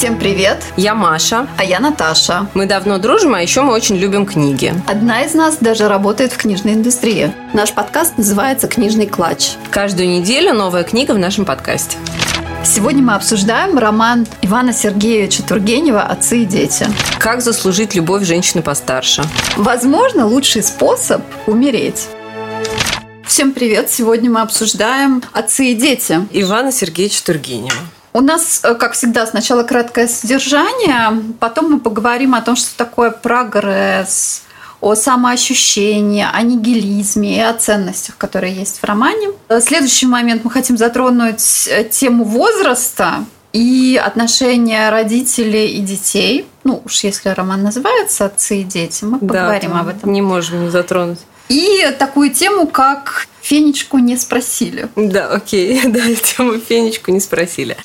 Всем 0.00 0.18
привет! 0.18 0.64
Я 0.78 0.94
Маша. 0.94 1.46
А 1.58 1.62
я 1.62 1.78
Наташа. 1.78 2.46
Мы 2.54 2.64
давно 2.64 2.96
дружим, 2.96 3.34
а 3.34 3.42
еще 3.42 3.60
мы 3.60 3.74
очень 3.74 3.96
любим 3.96 4.24
книги. 4.24 4.72
Одна 4.86 5.24
из 5.26 5.34
нас 5.34 5.58
даже 5.60 5.88
работает 5.88 6.32
в 6.32 6.38
книжной 6.38 6.72
индустрии. 6.72 7.34
Наш 7.52 7.74
подкаст 7.74 8.16
называется 8.16 8.66
«Книжный 8.66 9.06
клатч». 9.06 9.56
Каждую 9.70 10.08
неделю 10.08 10.54
новая 10.54 10.84
книга 10.84 11.12
в 11.12 11.18
нашем 11.18 11.44
подкасте. 11.44 11.98
Сегодня 12.64 13.02
мы 13.02 13.14
обсуждаем 13.14 13.76
роман 13.76 14.26
Ивана 14.40 14.72
Сергеевича 14.72 15.42
Тургенева 15.42 16.00
«Отцы 16.00 16.44
и 16.44 16.46
дети». 16.46 16.86
Как 17.18 17.42
заслужить 17.42 17.94
любовь 17.94 18.24
женщины 18.24 18.62
постарше? 18.62 19.22
Возможно, 19.58 20.26
лучший 20.26 20.62
способ– 20.62 21.20
умереть. 21.46 22.08
Всем 23.26 23.52
привет! 23.52 23.90
Сегодня 23.90 24.30
мы 24.30 24.40
обсуждаем 24.40 25.22
«Отцы 25.32 25.72
и 25.72 25.74
дети». 25.74 26.26
Ивана 26.32 26.72
Сергеевича 26.72 27.22
Тургенева. 27.22 27.76
У 28.12 28.20
нас, 28.20 28.60
э, 28.64 28.74
как 28.74 28.92
всегда, 28.92 29.26
сначала 29.26 29.62
краткое 29.62 30.08
содержание, 30.08 31.22
потом 31.38 31.72
мы 31.72 31.80
поговорим 31.80 32.34
о 32.34 32.42
том, 32.42 32.56
что 32.56 32.76
такое 32.76 33.10
прогресс, 33.10 34.42
о 34.80 34.94
самоощущении, 34.94 36.26
о 36.30 36.42
нигилизме 36.42 37.36
и 37.36 37.40
о 37.40 37.52
ценностях, 37.54 38.16
которые 38.16 38.54
есть 38.54 38.80
в 38.80 38.84
романе. 38.84 39.28
В 39.48 39.60
следующий 39.60 40.06
момент 40.06 40.44
мы 40.44 40.50
хотим 40.50 40.76
затронуть 40.76 41.68
э, 41.68 41.84
тему 41.84 42.24
возраста 42.24 43.24
и 43.52 44.00
отношения 44.02 44.90
родителей 44.90 45.68
и 45.68 45.80
детей. 45.80 46.46
Ну, 46.64 46.82
уж 46.84 47.04
если 47.04 47.28
роман 47.28 47.62
называется 47.62 48.26
«Отцы 48.26 48.60
и 48.60 48.64
дети», 48.64 49.04
мы 49.04 49.18
поговорим 49.18 49.72
да, 49.72 49.80
об 49.80 49.88
этом. 49.88 50.12
Не 50.12 50.22
можем 50.22 50.64
не 50.64 50.70
затронуть. 50.70 51.20
И 51.50 51.84
такую 51.98 52.32
тему, 52.32 52.68
как 52.68 53.26
Фенечку 53.42 53.98
не 53.98 54.16
спросили. 54.16 54.88
Да, 54.94 55.28
окей, 55.28 55.82
да, 55.86 56.00
тему 56.14 56.58
Фенечку 56.58 57.10
не 57.10 57.20
спросили. 57.20 57.76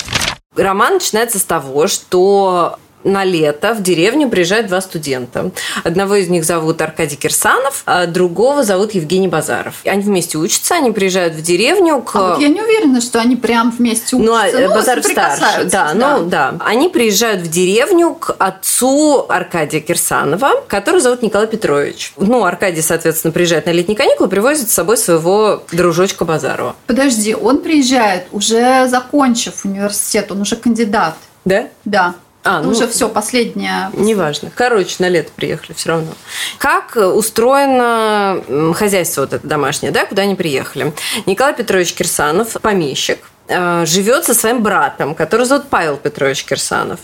Роман 0.56 0.94
начинается 0.96 1.40
с 1.40 1.44
того, 1.44 1.88
что 1.88 2.78
на 3.06 3.24
лето 3.24 3.74
в 3.74 3.82
деревню 3.82 4.30
приезжают 4.30 4.68
два 4.68 4.82
студента. 4.82 5.52
Одного 5.84 6.16
из 6.16 6.28
них 6.28 6.44
зовут 6.44 6.82
Аркадий 6.82 7.16
Кирсанов, 7.16 7.84
а 7.86 8.08
другого 8.08 8.64
зовут 8.64 8.94
Евгений 8.94 9.28
Базаров. 9.28 9.76
Они 9.86 10.02
вместе 10.02 10.38
учатся, 10.38 10.76
они 10.76 10.92
приезжают 10.92 11.36
в 11.36 11.42
деревню 11.42 12.02
к... 12.02 12.16
А 12.16 12.30
вот 12.32 12.42
я 12.42 12.50
не 12.50 12.62
уверена, 12.62 13.00
что 13.02 13.22
они 13.22 13.36
прям 13.36 13.72
вместе 13.72 14.18
ну, 14.18 14.34
а, 14.34 14.42
учатся. 14.42 14.68
Ну, 14.68 14.74
Базаров 14.74 15.06
старше. 15.06 15.64
Да, 15.66 15.94
да, 15.94 16.18
ну 16.18 16.26
да. 16.26 16.56
Они 16.60 16.90
приезжают 16.90 17.42
в 17.42 17.50
деревню 17.50 18.16
к 18.16 18.36
отцу 18.40 19.26
Аркадия 19.30 19.82
Кирсанова, 19.82 20.64
который 20.68 21.00
зовут 21.00 21.22
Николай 21.22 21.48
Петрович. 21.48 22.14
Ну, 22.18 22.44
Аркадий, 22.44 22.82
соответственно, 22.82 23.32
приезжает 23.32 23.68
на 23.68 23.72
летние 23.72 23.96
каникулы, 23.96 24.30
привозит 24.30 24.70
с 24.70 24.74
собой 24.74 24.98
своего 24.98 25.64
дружочка 25.72 26.26
Базарова. 26.26 26.76
Подожди, 26.88 27.36
он 27.36 27.60
приезжает 27.60 28.28
уже 28.32 28.88
закончив 28.88 29.64
университет, 29.64 30.32
он 30.32 30.42
уже 30.42 30.56
кандидат. 30.56 31.16
Да? 31.46 31.68
Да. 31.86 32.16
А, 32.46 32.62
ну, 32.62 32.70
уже 32.70 32.88
все, 32.88 33.10
последнее. 33.10 33.90
Неважно. 33.94 34.52
Короче, 34.54 34.96
на 35.00 35.10
лето 35.10 35.32
приехали 35.36 35.74
все 35.74 35.90
равно. 35.90 36.14
Как 36.60 36.96
устроено 36.96 38.42
хозяйство 38.76 39.22
вот 39.22 39.34
это 39.34 39.46
домашнее, 39.48 39.92
да, 39.92 40.06
куда 40.06 40.22
они 40.22 40.36
приехали? 40.36 40.94
Николай 41.26 41.56
Петрович 41.56 41.94
Кирсанов, 41.94 42.54
помещик, 42.62 43.18
Э, 43.18 43.35
живет 43.48 44.26
со 44.26 44.34
своим 44.34 44.64
братом, 44.64 45.14
который 45.14 45.46
зовут 45.46 45.68
Павел 45.70 45.98
Петрович 45.98 46.46
Кирсанов. 46.46 47.00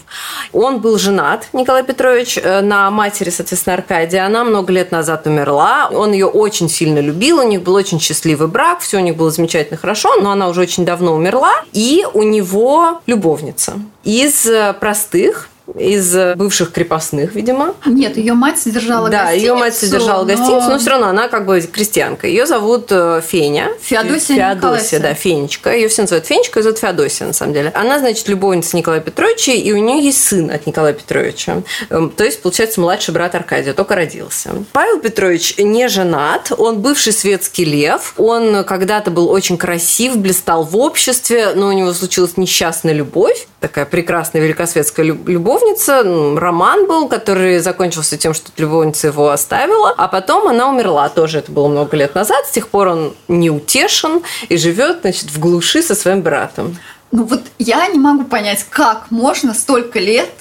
Он 0.53 0.80
был 0.80 0.97
женат, 0.97 1.47
Николай 1.53 1.84
Петрович, 1.84 2.38
э, 2.38 2.61
на 2.61 2.89
матери, 2.89 3.30
соответственно, 3.30 3.75
Аркадия. 3.75 4.25
Она 4.25 4.44
много 4.44 4.73
лет 4.73 4.92
назад 4.92 5.28
умерла. 5.28 5.89
Он 5.92 6.12
ее 6.12 6.25
очень 6.25 6.69
сильно 6.69 7.00
любил, 7.00 7.39
у 7.39 7.47
них 7.47 7.62
был 7.62 7.75
очень 7.75 8.00
счастливый 8.00 8.47
брак, 8.47 8.80
все 8.80 8.97
у 8.97 9.02
них 9.02 9.16
было 9.16 9.31
замечательно 9.31 9.78
хорошо, 9.78 10.16
но 10.22 10.31
она 10.31 10.47
уже 10.47 10.62
очень 10.62 10.86
давно 10.86 11.14
умерла. 11.14 11.53
И 11.73 12.06
у 12.14 12.23
него 12.23 13.02
любовница 13.06 13.73
из 14.03 14.45
э, 14.45 14.73
простых, 14.80 15.50
из 15.78 16.16
бывших 16.36 16.72
крепостных, 16.72 17.34
видимо. 17.34 17.76
Нет, 17.86 18.18
ее 18.18 18.34
мать 18.34 18.60
содержала 18.60 19.10
да, 19.10 19.26
гостиницу. 19.26 19.46
Да, 19.46 19.54
ее 19.54 19.60
мать 19.60 19.76
содержала 19.76 20.22
но... 20.24 20.28
гостиницу, 20.28 20.70
но 20.70 20.80
все 20.80 20.90
равно 20.90 21.08
она 21.08 21.28
как 21.28 21.46
бы 21.46 21.62
крестьянка. 21.62 22.28
Ее 22.28 22.46
зовут 22.46 22.88
э, 22.90 23.22
Феня. 23.26 23.70
Феодосия 23.81 24.36
Феодосия, 24.36 25.00
да, 25.00 25.14
Фенечка. 25.14 25.74
Ее 25.76 25.88
все 25.88 26.04
называют 26.04 26.26
Фенечка, 26.26 26.60
ее 26.60 26.64
зовут 26.64 26.80
Феодосия, 26.80 27.28
на 27.28 27.34
самом 27.34 27.54
деле. 27.54 27.72
Она, 27.76 28.00
значит, 28.00 28.28
любовница 28.28 28.76
Николая 28.78 29.02
Петровича, 29.02 29.54
и 29.54 29.72
у 29.72 29.78
нее 29.78 30.04
есть 30.04 30.24
сын 30.24 30.50
от 30.52 30.66
Николая 30.66 30.94
Петровича. 30.94 31.64
Эм, 31.90 32.10
то 32.10 32.24
есть, 32.24 32.42
получается, 32.42 32.81
младший 32.81 33.14
брат 33.14 33.36
Аркадия, 33.36 33.74
только 33.74 33.96
родился. 33.96 34.52
Павел 34.74 35.00
Петрович 35.00 35.56
не 35.58 35.88
женат, 35.88 36.52
он 36.58 36.81
бывший 36.81 37.14
светский 37.14 37.66
лев. 37.66 38.14
Он 38.18 38.64
когда-то 38.64 39.12
был 39.12 39.30
очень 39.30 39.58
красив, 39.58 40.18
блистал 40.18 40.64
в 40.64 40.78
обществе, 40.78 41.54
но 41.56 41.68
у 41.68 41.72
него 41.72 41.94
случилась 41.94 42.38
несчастная 42.38 42.94
любовь, 42.94 43.48
такая 43.60 43.86
прекрасная 43.86 44.42
великосветская 44.42 45.06
любовь 45.06 45.61
любовница, 45.62 46.40
роман 46.40 46.88
был, 46.88 47.08
который 47.08 47.60
закончился 47.60 48.18
тем, 48.18 48.34
что 48.34 48.52
любовница 48.58 49.08
его 49.08 49.30
оставила, 49.30 49.94
а 49.96 50.08
потом 50.08 50.48
она 50.48 50.70
умерла. 50.70 51.10
Тоже 51.10 51.40
это 51.40 51.52
было 51.52 51.68
много 51.68 51.96
лет 51.98 52.16
назад. 52.16 52.46
С 52.48 52.52
тех 52.52 52.68
пор 52.68 52.88
он 52.90 53.14
не 53.28 53.50
утешен 53.50 54.22
и 54.50 54.58
живет, 54.58 55.00
значит, 55.02 55.32
в 55.32 55.40
глуши 55.40 55.82
со 55.82 55.96
своим 55.96 56.22
братом. 56.22 56.78
Ну 57.12 57.26
вот 57.26 57.42
я 57.60 57.88
не 57.88 58.00
могу 58.00 58.24
понять, 58.24 58.66
как 58.70 59.12
можно 59.12 59.54
столько 59.54 60.00
лет 60.00 60.32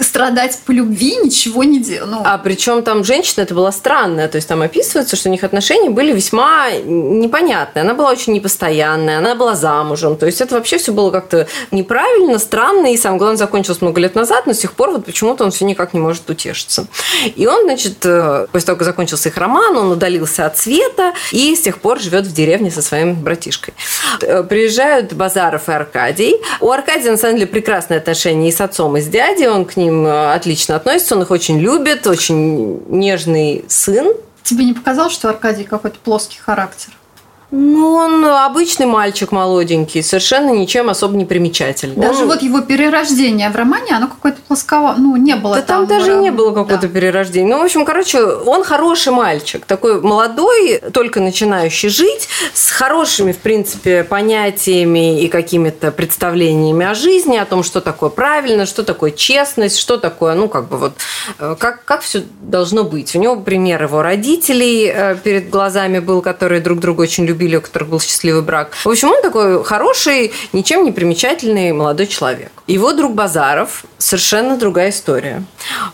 страдать 0.00 0.58
по 0.66 0.72
любви, 0.72 1.16
ничего 1.16 1.64
не 1.64 1.80
делать. 1.80 2.10
Ну. 2.10 2.22
А 2.24 2.38
причем 2.38 2.82
там 2.82 3.04
женщина 3.04 3.42
это 3.42 3.54
была 3.54 3.72
странная, 3.72 4.28
то 4.28 4.36
есть 4.36 4.48
там 4.48 4.62
описывается, 4.62 5.16
что 5.16 5.28
у 5.28 5.32
них 5.32 5.44
отношения 5.44 5.90
были 5.90 6.12
весьма 6.12 6.70
непонятные. 6.72 7.82
Она 7.82 7.94
была 7.94 8.10
очень 8.10 8.32
непостоянная, 8.32 9.18
она 9.18 9.34
была 9.34 9.54
замужем, 9.54 10.16
то 10.16 10.26
есть 10.26 10.40
это 10.40 10.54
вообще 10.54 10.78
все 10.78 10.92
было 10.92 11.10
как-то 11.10 11.46
неправильно, 11.70 12.38
странно, 12.38 12.92
и 12.92 12.96
самое 12.96 13.18
главное 13.18 13.36
закончилось 13.36 13.80
много 13.80 14.00
лет 14.00 14.14
назад, 14.14 14.46
но 14.46 14.52
с 14.52 14.58
тех 14.58 14.72
пор 14.72 14.90
вот 14.90 15.04
почему-то 15.04 15.44
он 15.44 15.50
все 15.50 15.64
никак 15.64 15.94
не 15.94 16.00
может 16.00 16.28
утешиться. 16.28 16.86
И 17.36 17.46
он, 17.46 17.64
значит, 17.64 18.04
э, 18.04 18.46
после 18.52 18.66
того, 18.66 18.78
как 18.78 18.86
закончился 18.86 19.28
их 19.28 19.36
роман, 19.36 19.76
он 19.76 19.92
удалился 19.92 20.46
от 20.46 20.58
света 20.58 21.14
и 21.32 21.54
с 21.54 21.60
тех 21.60 21.78
пор 21.78 22.00
живет 22.00 22.26
в 22.26 22.32
деревне 22.32 22.70
со 22.70 22.82
своим 22.82 23.14
братишкой. 23.14 23.74
Э, 24.20 24.42
приезжают 24.42 25.12
Базаров 25.12 25.68
и 25.68 25.72
Аркадий. 25.72 26.36
У 26.60 26.70
Аркадия, 26.70 27.10
на 27.10 27.16
самом 27.16 27.36
деле, 27.36 27.46
прекрасные 27.46 27.98
отношения 27.98 28.48
и 28.48 28.52
с 28.52 28.60
отцом, 28.60 28.96
и 28.96 29.00
с 29.00 29.06
дядей, 29.06 29.48
он 29.48 29.64
к 29.64 29.76
ним 29.76 29.83
ним 29.84 30.06
э, 30.06 30.34
отлично 30.34 30.76
относится, 30.76 31.16
он 31.16 31.22
их 31.22 31.30
очень 31.30 31.58
любит, 31.58 32.06
очень 32.06 32.82
нежный 32.88 33.64
сын. 33.68 34.14
Тебе 34.42 34.64
не 34.64 34.72
показалось, 34.72 35.12
что 35.12 35.28
Аркадий 35.28 35.64
какой-то 35.64 35.98
плоский 36.02 36.38
характер? 36.38 36.92
Ну, 37.50 37.94
он 37.94 38.24
обычный 38.24 38.86
мальчик 38.86 39.30
молоденький, 39.30 40.02
совершенно 40.02 40.50
ничем 40.50 40.88
особо 40.88 41.16
не 41.16 41.24
примечательный. 41.24 41.94
Даже 41.94 42.22
он... 42.22 42.28
вот 42.28 42.42
его 42.42 42.60
перерождение 42.62 43.48
в 43.50 43.56
романе, 43.56 43.92
оно 43.94 44.08
какое-то 44.08 44.38
плосково, 44.48 44.94
ну, 44.98 45.16
не 45.16 45.36
было 45.36 45.56
да 45.56 45.62
там. 45.62 45.86
там 45.86 45.98
даже 45.98 46.14
не 46.14 46.30
было 46.30 46.48
какого-то 46.48 46.88
да. 46.88 46.88
перерождения. 46.88 47.54
Ну, 47.54 47.62
в 47.62 47.64
общем, 47.64 47.84
короче, 47.84 48.24
он 48.24 48.64
хороший 48.64 49.12
мальчик, 49.12 49.64
такой 49.66 50.00
молодой, 50.00 50.80
только 50.92 51.20
начинающий 51.20 51.90
жить, 51.90 52.28
с 52.54 52.70
хорошими, 52.70 53.32
в 53.32 53.38
принципе, 53.38 54.02
понятиями 54.02 55.22
и 55.22 55.28
какими-то 55.28 55.92
представлениями 55.92 56.86
о 56.86 56.94
жизни, 56.94 57.36
о 57.36 57.44
том, 57.44 57.62
что 57.62 57.80
такое 57.80 58.10
правильно, 58.10 58.66
что 58.66 58.82
такое 58.82 59.10
честность, 59.12 59.78
что 59.78 59.96
такое, 59.96 60.34
ну, 60.34 60.48
как 60.48 60.68
бы 60.68 60.76
вот, 60.78 60.94
э, 61.38 61.54
как, 61.58 61.84
как 61.84 62.00
все 62.00 62.24
должно 62.40 62.82
быть. 62.84 63.14
У 63.14 63.20
него 63.20 63.36
пример 63.36 63.82
его 63.82 64.02
родителей 64.02 64.90
э, 64.92 65.16
перед 65.22 65.50
глазами 65.50 66.00
был, 66.00 66.20
которые 66.20 66.60
друг 66.60 66.80
друга 66.80 67.02
очень 67.02 67.24
любили 67.24 67.33
любили, 67.34 67.56
у 67.56 67.60
которых 67.60 67.88
был 67.88 68.00
счастливый 68.00 68.42
брак. 68.42 68.70
В 68.72 68.88
общем, 68.88 69.08
он 69.08 69.20
такой 69.22 69.64
хороший, 69.64 70.32
ничем 70.52 70.84
не 70.84 70.92
примечательный 70.92 71.72
молодой 71.72 72.06
человек. 72.06 72.50
Его 72.66 72.92
друг 72.92 73.14
Базаров 73.14 73.84
совершенно 73.98 74.56
другая 74.56 74.90
история. 74.90 75.44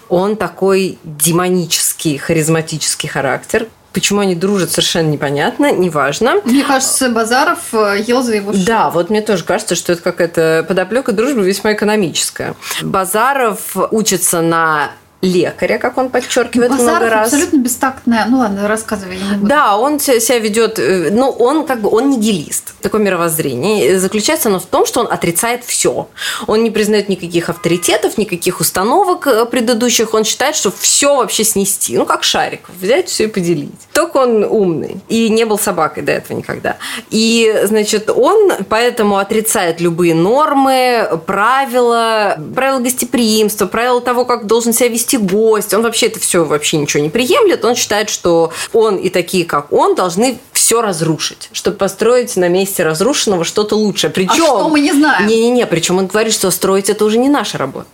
Он 0.09 0.37
такой 0.37 0.99
демонический, 1.05 2.19
харизматический 2.19 3.09
характер, 3.09 3.67
Почему 3.93 4.21
они 4.21 4.37
дружат, 4.37 4.71
совершенно 4.71 5.09
непонятно, 5.09 5.73
неважно. 5.73 6.37
Мне 6.45 6.63
кажется, 6.63 7.09
Базаров 7.09 7.75
э, 7.75 8.05
ел 8.07 8.23
за 8.23 8.37
его 8.37 8.53
шею. 8.53 8.65
Да, 8.65 8.89
вот 8.89 9.11
мне 9.11 9.21
тоже 9.21 9.43
кажется, 9.43 9.75
что 9.75 9.93
это 9.93 10.03
какая-то 10.03 10.65
подоплека 10.69 11.11
дружбы 11.11 11.43
весьма 11.43 11.73
экономическая. 11.73 12.55
Базаров 12.83 13.77
учится 13.91 14.43
на 14.43 14.93
лекаря, 15.23 15.79
как 15.79 15.99
он 15.99 16.09
подчеркивает 16.09 16.71
Базаров 16.71 17.01
много 17.01 17.11
раз. 17.11 17.27
абсолютно 17.27 17.59
бестактная. 17.59 18.27
Ну 18.29 18.39
ладно, 18.39 18.67
рассказывай. 18.67 19.19
Да, 19.43 19.77
он 19.77 20.01
себя 20.01 20.39
ведет, 20.39 20.79
э, 20.79 21.11
ну 21.11 21.29
он 21.29 21.67
как 21.67 21.81
бы 21.81 21.91
он 21.91 22.11
нигилист. 22.11 22.75
Такое 22.81 23.03
мировоззрение. 23.03 23.99
Заключается 23.99 24.49
оно 24.49 24.61
в 24.61 24.67
том, 24.67 24.87
что 24.87 25.01
он 25.01 25.13
отрицает 25.13 25.65
все. 25.65 26.09
Он 26.47 26.65
не 26.65 26.71
признает 26.71 27.09
никаких 27.09 27.51
авторитетов, 27.51 28.17
никаких 28.17 28.61
установок 28.61 29.27
э, 29.27 29.45
предыдущих. 29.45 30.15
Он 30.15 30.25
считает, 30.25 30.57
что 30.57 30.71
все 30.71 31.17
вообще 31.17 31.45
снести. 31.45 31.99
Ну 31.99 32.07
как 32.07 32.25
шарик, 32.25 32.71
взять 32.81 33.09
все 33.09 33.25
и 33.25 33.27
поделить. 33.27 33.71
Только 33.93 34.19
он 34.19 34.45
умный 34.45 35.03
и 35.09 35.29
не 35.29 35.45
был 35.45 35.59
собакой 35.59 36.03
до 36.03 36.13
этого 36.13 36.37
никогда. 36.37 36.77
И 37.11 37.63
значит 37.65 38.09
он 38.09 38.53
поэтому 38.69 39.19
отрицает 39.19 39.81
любые 39.81 40.15
нормы, 40.15 41.21
правила, 41.27 42.39
правила 42.55 42.79
гостеприимства, 42.79 43.67
правила 43.67 44.01
того, 44.01 44.25
как 44.25 44.47
должен 44.47 44.73
себя 44.73 44.89
вести 44.89 45.10
гость. 45.19 45.75
Он 45.75 45.83
вообще 45.83 46.07
это 46.07 46.21
все 46.21 46.45
вообще 46.45 46.77
ничего 46.77 47.03
не 47.03 47.11
приемлет. 47.11 47.65
Он 47.65 47.75
считает, 47.75 48.11
что 48.11 48.53
он 48.73 48.97
и 48.97 49.09
такие, 49.09 49.45
как 49.45 49.73
он, 49.73 49.95
должны 49.95 50.39
все 50.53 50.83
разрушить, 50.83 51.49
чтобы 51.53 51.77
построить 51.77 52.37
на 52.37 52.49
месте 52.49 52.85
разрушенного 52.85 53.45
что-то 53.45 53.77
лучшее. 53.77 54.11
Причем, 54.11 54.31
а 54.31 54.35
что 54.35 54.69
мы 54.69 54.81
не 54.81 54.93
знаем? 54.93 55.27
Не-не-не, 55.27 55.67
причем 55.67 55.99
он 55.99 56.07
говорит, 56.07 56.33
что 56.33 56.51
строить 56.51 56.91
это 56.91 57.05
уже 57.05 57.19
не 57.19 57.29
наша 57.29 57.59
работа. 57.59 57.89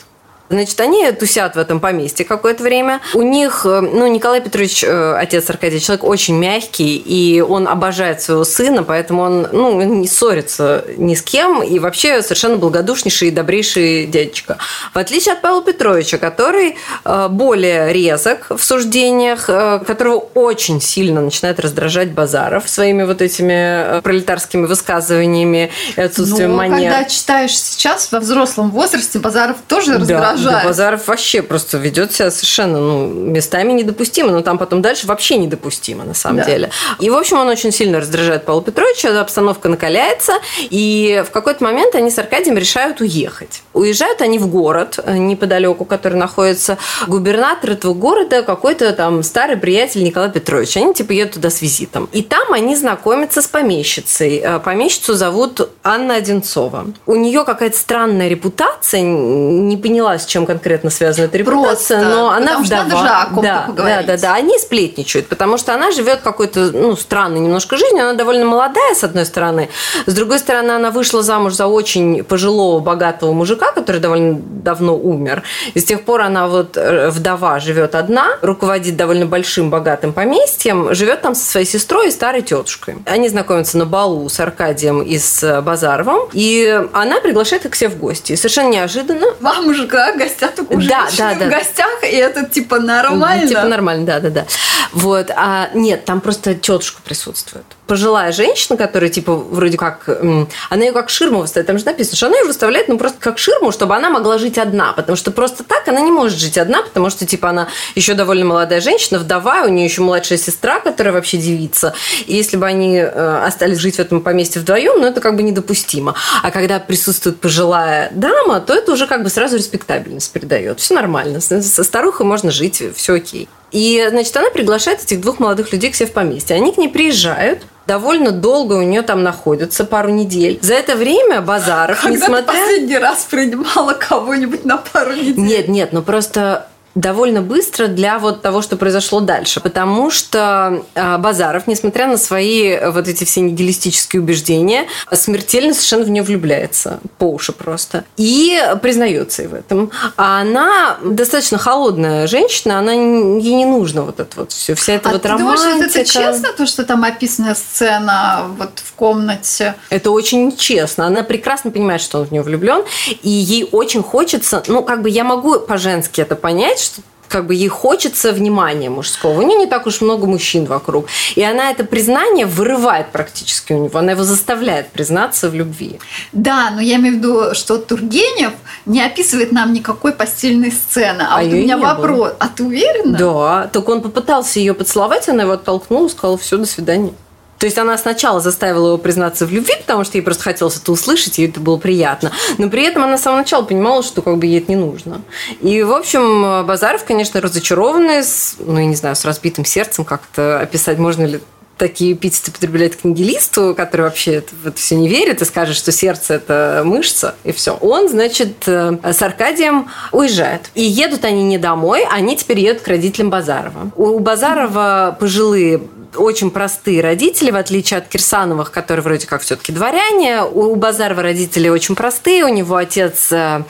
Значит, 0.48 0.78
они 0.80 1.10
тусят 1.12 1.56
в 1.56 1.58
этом 1.58 1.80
поместье 1.80 2.24
какое-то 2.24 2.62
время. 2.62 3.00
У 3.14 3.22
них, 3.22 3.62
э, 3.64 3.80
ну, 3.80 4.06
Николай 4.06 4.40
Петрович, 4.40 4.84
э, 4.84 5.14
отец 5.16 5.50
Аркадия, 5.50 5.80
человек 5.80 6.04
очень 6.04 6.36
мягкий, 6.36 6.96
и 6.96 7.40
он 7.40 7.66
обожает 7.66 8.22
своего 8.22 8.44
сына, 8.44 8.84
поэтому 8.84 9.22
он, 9.22 9.48
ну, 9.52 9.82
не 9.82 10.06
ссорится 10.06 10.84
ни 10.96 11.14
с 11.14 11.22
кем, 11.22 11.62
и 11.62 11.78
вообще 11.78 12.22
совершенно 12.22 12.56
благодушнейший 12.56 13.28
и 13.28 13.30
добрейший 13.32 14.06
дядечка. 14.06 14.58
В 14.94 14.98
отличие 14.98 15.34
от 15.34 15.40
Павла 15.40 15.62
Петровича, 15.62 16.18
который 16.18 16.76
э, 17.04 17.28
более 17.28 17.92
резок 17.92 18.46
в 18.50 18.62
суждениях, 18.62 19.46
которого 19.46 20.28
очень 20.34 20.80
сильно 20.80 21.20
начинает 21.20 21.58
раздражать 21.58 22.12
Базаров 22.12 22.68
своими 22.68 23.02
вот 23.02 23.20
этими 23.20 24.00
пролетарскими 24.00 24.66
высказываниями 24.66 25.70
и 25.96 26.00
отсутствием 26.00 26.50
ну, 26.50 26.56
манер. 26.56 26.90
когда 26.90 27.04
читаешь 27.04 27.58
сейчас 27.58 28.10
во 28.12 28.20
взрослом 28.20 28.70
возрасте, 28.70 29.18
Базаров 29.18 29.56
тоже 29.66 29.98
раздражает 29.98 30.35
да, 30.44 30.62
Базаров 30.64 31.06
вообще 31.08 31.42
просто 31.42 31.78
ведет 31.78 32.12
себя 32.12 32.30
совершенно, 32.30 32.78
ну, 32.78 33.08
местами 33.08 33.72
недопустимо, 33.72 34.30
но 34.30 34.42
там 34.42 34.58
потом 34.58 34.82
дальше 34.82 35.06
вообще 35.06 35.36
недопустимо, 35.36 36.04
на 36.04 36.14
самом 36.14 36.38
да. 36.38 36.44
деле. 36.44 36.70
И, 37.00 37.10
в 37.10 37.14
общем, 37.14 37.38
он 37.38 37.48
очень 37.48 37.72
сильно 37.72 38.00
раздражает 38.00 38.44
Павла 38.44 38.62
Петровича, 38.62 39.20
обстановка 39.20 39.68
накаляется, 39.68 40.34
и 40.58 41.22
в 41.26 41.30
какой-то 41.30 41.64
момент 41.64 41.94
они 41.94 42.10
с 42.10 42.18
Аркадием 42.18 42.56
решают 42.56 43.00
уехать. 43.00 43.62
Уезжают 43.72 44.20
они 44.20 44.38
в 44.38 44.46
город 44.48 44.98
э, 45.02 45.16
неподалеку, 45.16 45.84
который 45.84 46.18
находится 46.18 46.78
губернатор 47.06 47.70
этого 47.70 47.94
города, 47.94 48.42
какой-то 48.42 48.92
там 48.92 49.22
старый 49.22 49.56
приятель 49.56 50.02
Николай 50.02 50.30
Петрович. 50.30 50.76
Они 50.76 50.94
типа 50.94 51.12
едут 51.12 51.34
туда 51.34 51.50
с 51.50 51.62
визитом. 51.62 52.08
И 52.12 52.22
там 52.22 52.52
они 52.52 52.76
знакомятся 52.76 53.42
с 53.42 53.46
помещицей. 53.46 54.38
Э, 54.38 54.58
помещицу 54.58 55.14
зовут 55.14 55.68
Анна 55.82 56.16
Одинцова. 56.16 56.86
У 57.06 57.14
нее 57.14 57.44
какая-то 57.44 57.76
странная 57.76 58.28
репутация, 58.28 59.00
не 59.00 59.76
поняла, 59.76 60.18
с 60.26 60.28
чем 60.28 60.44
конкретно 60.44 60.90
связана 60.90 61.26
эта 61.26 61.38
репутация, 61.38 62.00
Просто, 62.00 62.16
но 62.16 62.30
она 62.30 62.58
вдова. 62.58 62.82
Надо 62.82 62.96
же 62.96 63.06
о 63.06 63.42
да, 63.42 63.68
да, 63.76 64.02
да, 64.02 64.16
да, 64.16 64.34
они 64.34 64.58
сплетничают, 64.58 65.28
потому 65.28 65.56
что 65.56 65.72
она 65.72 65.92
живет 65.92 66.20
какой-то, 66.20 66.72
ну, 66.72 66.96
странной 66.96 67.40
немножко 67.40 67.76
жизнью, 67.76 68.02
она 68.02 68.14
довольно 68.14 68.44
молодая, 68.44 68.94
с 68.94 69.04
одной 69.04 69.24
стороны, 69.24 69.68
с 70.06 70.12
другой 70.12 70.40
стороны, 70.40 70.72
она 70.72 70.90
вышла 70.90 71.22
замуж 71.22 71.54
за 71.54 71.66
очень 71.66 72.24
пожилого, 72.24 72.80
богатого 72.80 73.32
мужика, 73.32 73.70
который 73.72 74.00
довольно 74.00 74.36
давно 74.38 74.96
умер, 74.96 75.42
и 75.74 75.80
с 75.80 75.84
тех 75.84 76.02
пор 76.02 76.22
она 76.22 76.48
вот 76.48 76.76
э, 76.76 77.10
вдова 77.10 77.60
живет 77.60 77.94
одна, 77.94 78.36
руководит 78.42 78.96
довольно 78.96 79.26
большим, 79.26 79.70
богатым 79.70 80.12
поместьем, 80.12 80.94
живет 80.94 81.22
там 81.22 81.34
со 81.34 81.48
своей 81.48 81.66
сестрой 81.66 82.08
и 82.08 82.10
старой 82.10 82.42
тетушкой. 82.42 82.96
Они 83.06 83.28
знакомятся 83.28 83.78
на 83.78 83.86
балу 83.86 84.28
с 84.28 84.40
Аркадием 84.40 85.02
и 85.02 85.18
с 85.18 85.62
Базаровым, 85.62 86.28
и 86.32 86.84
она 86.92 87.20
приглашает 87.20 87.64
их 87.64 87.76
себе 87.76 87.90
в 87.90 87.98
гости. 87.98 88.32
И 88.32 88.36
совершенно 88.36 88.70
неожиданно... 88.70 89.26
Вам 89.40 89.66
мужика 89.66 90.15
только 90.50 90.72
у 90.72 90.80
да, 90.80 91.08
да, 91.16 91.34
да. 91.34 91.46
в 91.46 91.50
гостях, 91.50 92.02
и 92.02 92.16
это 92.16 92.46
типа 92.46 92.78
нормально. 92.78 93.48
Типа 93.48 93.64
нормально, 93.64 94.06
да, 94.06 94.20
да, 94.20 94.30
да. 94.30 94.46
Вот, 94.92 95.30
а 95.34 95.70
нет, 95.74 96.04
там 96.04 96.20
просто 96.20 96.54
тетушка 96.54 97.00
присутствует 97.02 97.64
пожилая 97.86 98.32
женщина, 98.32 98.76
которая, 98.76 99.10
типа, 99.10 99.34
вроде 99.34 99.76
как, 99.76 100.08
она 100.08 100.84
ее 100.84 100.92
как 100.92 101.08
ширму 101.08 101.40
выставляет. 101.40 101.66
Там 101.66 101.78
же 101.78 101.84
написано, 101.84 102.16
что 102.16 102.26
она 102.26 102.36
ее 102.36 102.44
выставляет, 102.44 102.88
ну, 102.88 102.98
просто 102.98 103.18
как 103.20 103.38
ширму, 103.38 103.72
чтобы 103.72 103.94
она 103.94 104.10
могла 104.10 104.38
жить 104.38 104.58
одна. 104.58 104.92
Потому 104.92 105.16
что 105.16 105.30
просто 105.30 105.64
так 105.64 105.86
она 105.88 106.00
не 106.00 106.10
может 106.10 106.38
жить 106.38 106.58
одна, 106.58 106.82
потому 106.82 107.10
что, 107.10 107.26
типа, 107.26 107.50
она 107.50 107.68
еще 107.94 108.14
довольно 108.14 108.44
молодая 108.44 108.80
женщина, 108.80 109.18
вдова, 109.18 109.62
у 109.64 109.68
нее 109.68 109.84
еще 109.84 110.02
младшая 110.02 110.38
сестра, 110.38 110.80
которая 110.80 111.14
вообще 111.14 111.36
девица. 111.38 111.94
И 112.26 112.34
если 112.34 112.56
бы 112.56 112.66
они 112.66 112.96
э, 112.96 113.42
остались 113.44 113.78
жить 113.78 113.96
в 113.96 114.00
этом 114.00 114.20
поместье 114.20 114.60
вдвоем, 114.60 115.00
ну, 115.00 115.06
это 115.06 115.20
как 115.20 115.36
бы 115.36 115.42
недопустимо. 115.42 116.14
А 116.42 116.50
когда 116.50 116.80
присутствует 116.80 117.40
пожилая 117.40 118.10
дама, 118.12 118.60
то 118.60 118.74
это 118.74 118.92
уже 118.92 119.06
как 119.06 119.22
бы 119.22 119.30
сразу 119.30 119.56
респектабельность 119.56 120.32
придает. 120.32 120.80
Все 120.80 120.94
нормально. 120.94 121.40
Со 121.40 121.84
старухой 121.84 122.26
можно 122.26 122.50
жить, 122.50 122.82
все 122.94 123.14
окей. 123.14 123.48
И, 123.72 124.06
значит, 124.10 124.36
она 124.36 124.50
приглашает 124.50 125.02
этих 125.02 125.20
двух 125.20 125.38
молодых 125.38 125.72
людей 125.72 125.90
к 125.90 125.94
себе 125.94 126.08
в 126.08 126.12
поместье. 126.12 126.56
Они 126.56 126.72
к 126.72 126.78
ней 126.78 126.88
приезжают, 126.88 127.62
довольно 127.86 128.30
долго 128.30 128.74
у 128.74 128.82
нее 128.82 129.02
там 129.02 129.22
находится, 129.22 129.84
пару 129.84 130.10
недель. 130.10 130.58
За 130.62 130.74
это 130.74 130.96
время 130.96 131.40
Базаров, 131.40 132.00
Когда 132.00 132.16
несмотря... 132.16 132.42
ты 132.42 132.58
последний 132.58 132.98
раз 132.98 133.26
принимала 133.28 133.94
кого-нибудь 133.94 134.64
на 134.64 134.76
пару 134.76 135.12
недель? 135.12 135.38
Нет, 135.38 135.68
нет, 135.68 135.92
ну 135.92 136.02
просто 136.02 136.68
довольно 136.96 137.42
быстро 137.42 137.86
для 137.86 138.18
вот 138.18 138.42
того, 138.42 138.62
что 138.62 138.76
произошло 138.76 139.20
дальше. 139.20 139.60
Потому 139.60 140.10
что 140.10 140.82
а, 140.94 141.18
Базаров, 141.18 141.66
несмотря 141.68 142.06
на 142.08 142.16
свои 142.16 142.76
вот 142.90 143.06
эти 143.06 143.24
все 143.24 143.42
нигилистические 143.42 144.22
убеждения, 144.22 144.86
смертельно 145.12 145.74
совершенно 145.74 146.04
в 146.04 146.10
нее 146.10 146.22
влюбляется. 146.22 146.98
По 147.18 147.24
уши 147.24 147.52
просто. 147.52 148.04
И 148.16 148.58
признается 148.82 149.42
и 149.42 149.46
в 149.46 149.54
этом. 149.54 149.90
А 150.16 150.40
она 150.40 150.96
достаточно 151.04 151.58
холодная 151.58 152.26
женщина, 152.26 152.78
она 152.78 152.92
ей 152.92 153.54
не 153.54 153.66
нужно 153.66 154.02
вот 154.02 154.18
это 154.18 154.40
вот 154.40 154.52
все, 154.52 154.74
вся 154.74 154.94
эта 154.94 155.10
а 155.10 155.12
вот 155.12 155.22
ты 155.22 155.28
романтика. 155.28 155.62
Думаешь, 155.62 155.90
это 155.90 156.04
честно, 156.04 156.48
то, 156.56 156.66
что 156.66 156.84
там 156.84 157.04
описана 157.04 157.54
сцена 157.54 158.46
вот 158.58 158.80
в 158.82 158.94
комнате? 158.94 159.74
Это 159.90 160.10
очень 160.10 160.56
честно. 160.56 161.06
Она 161.06 161.22
прекрасно 161.22 161.70
понимает, 161.70 162.00
что 162.00 162.20
он 162.20 162.26
в 162.26 162.32
нее 162.32 162.42
влюблен, 162.42 162.84
и 163.22 163.28
ей 163.28 163.68
очень 163.70 164.02
хочется, 164.02 164.62
ну, 164.66 164.82
как 164.82 165.02
бы 165.02 165.10
я 165.10 165.24
могу 165.24 165.60
по-женски 165.60 166.22
это 166.22 166.36
понять, 166.36 166.85
что 166.86 167.02
как 167.28 167.46
бы 167.46 167.54
ей 167.54 167.68
хочется 167.68 168.32
внимания 168.32 168.90
мужского. 168.90 169.40
У 169.40 169.42
нее 169.42 169.58
не 169.58 169.66
так 169.66 169.86
уж 169.86 170.00
много 170.00 170.26
мужчин 170.26 170.64
вокруг. 170.64 171.06
И 171.34 171.42
она 171.42 171.70
это 171.70 171.84
признание 171.84 172.46
вырывает 172.46 173.08
практически 173.12 173.72
у 173.72 173.84
него. 173.84 173.98
Она 173.98 174.12
его 174.12 174.22
заставляет 174.22 174.88
признаться 174.88 175.50
в 175.50 175.54
любви. 175.54 175.98
Да, 176.32 176.70
но 176.70 176.80
я 176.80 176.96
имею 176.96 177.16
в 177.16 177.18
виду, 177.18 177.54
что 177.54 177.78
Тургенев 177.78 178.52
не 178.86 179.02
описывает 179.02 179.52
нам 179.52 179.72
никакой 179.72 180.12
постельной 180.12 180.72
сцены. 180.72 181.22
А, 181.22 181.38
а 181.38 181.42
вот 181.42 181.52
у 181.52 181.56
меня 181.56 181.76
вопрос. 181.76 182.16
Было. 182.16 182.36
А 182.38 182.48
ты 182.48 182.64
уверена? 182.64 183.18
Да. 183.18 183.70
Только 183.72 183.90
он 183.90 184.02
попытался 184.02 184.58
ее 184.58 184.74
поцеловать, 184.74 185.28
она 185.28 185.42
его 185.42 185.52
оттолкнула, 185.52 186.08
сказала, 186.08 186.38
все, 186.38 186.56
до 186.56 186.66
свидания. 186.66 187.12
То 187.58 187.66
есть 187.66 187.78
она 187.78 187.96
сначала 187.98 188.40
заставила 188.40 188.88
его 188.88 188.98
признаться 188.98 189.46
в 189.46 189.52
любви, 189.52 189.74
потому 189.80 190.04
что 190.04 190.18
ей 190.18 190.22
просто 190.22 190.42
хотелось 190.42 190.76
это 190.76 190.92
услышать, 190.92 191.38
ей 191.38 191.48
это 191.48 191.60
было 191.60 191.76
приятно. 191.76 192.32
Но 192.58 192.68
при 192.68 192.84
этом 192.84 193.04
она 193.04 193.18
с 193.18 193.22
самого 193.22 193.40
начала 193.40 193.62
понимала, 193.62 194.02
что 194.02 194.22
как 194.22 194.38
бы 194.38 194.46
ей 194.46 194.58
это 194.58 194.70
не 194.70 194.76
нужно. 194.76 195.22
И, 195.60 195.82
в 195.82 195.92
общем, 195.92 196.66
Базаров, 196.66 197.04
конечно, 197.04 197.40
разочарованный, 197.40 198.22
с, 198.22 198.56
ну, 198.58 198.78
я 198.78 198.86
не 198.86 198.96
знаю, 198.96 199.16
с 199.16 199.24
разбитым 199.24 199.64
сердцем, 199.64 200.04
как-то 200.04 200.60
описать 200.60 200.98
можно 200.98 201.24
ли 201.24 201.40
такие 201.76 202.14
эпитеты 202.14 202.50
употребляет 202.50 202.96
к 202.96 203.04
нигилисту, 203.04 203.74
который 203.76 204.02
вообще 204.02 204.42
в 204.62 204.66
это 204.66 204.76
все 204.76 204.96
не 204.96 205.08
верит 205.08 205.42
и 205.42 205.44
скажет, 205.44 205.76
что 205.76 205.92
сердце– 205.92 206.34
это 206.36 206.82
мышца, 206.84 207.34
и 207.44 207.52
все. 207.52 207.76
Он, 207.80 208.08
значит, 208.08 208.66
э, 208.66 208.96
с 209.02 209.22
Аркадием 209.22 209.88
уезжает. 210.12 210.70
И 210.74 210.82
едут 210.82 211.24
они 211.24 211.42
не 211.42 211.58
домой, 211.58 212.06
они 212.10 212.36
теперь 212.36 212.60
едут 212.60 212.82
к 212.82 212.88
родителям 212.88 213.30
Базарова. 213.30 213.90
У 213.96 214.18
Базарова 214.18 215.16
пожилые 215.18 215.80
очень 216.16 216.50
простые 216.50 217.00
родители, 217.00 217.50
в 217.50 217.56
отличие 217.56 217.98
от 217.98 218.08
Кирсановых, 218.08 218.70
которые 218.70 219.02
вроде 219.02 219.26
как 219.26 219.42
все-таки 219.42 219.72
дворяне. 219.72 220.42
У 220.42 220.74
Базарова 220.76 221.22
родители 221.22 221.68
очень 221.68 221.94
простые. 221.94 222.44
У 222.44 222.48
него 222.48 222.76
отец 222.76 223.30
э, 223.32 223.62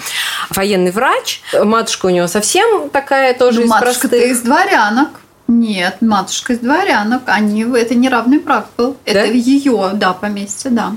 военный 0.50 0.91
врач. 0.91 1.43
Матушка 1.62 2.07
у 2.07 2.11
него 2.11 2.26
совсем 2.26 2.91
такая 2.91 3.35
тоже 3.35 3.61
ну, 3.61 3.67
из 3.67 3.71
матушка 3.71 4.09
простых. 4.09 4.31
из 4.31 4.41
дворянок. 4.41 5.09
Нет, 5.49 5.99
матушка 6.00 6.55
из 6.55 6.59
дворянок. 6.59 7.23
Они, 7.26 7.62
это 7.62 7.95
не 7.95 8.09
равный 8.09 8.38
брак 8.38 8.67
был. 8.76 8.97
Да? 9.07 9.12
Это 9.12 9.33
ее, 9.33 9.91
да, 9.95 10.12
поместье, 10.12 10.71
да. 10.71 10.93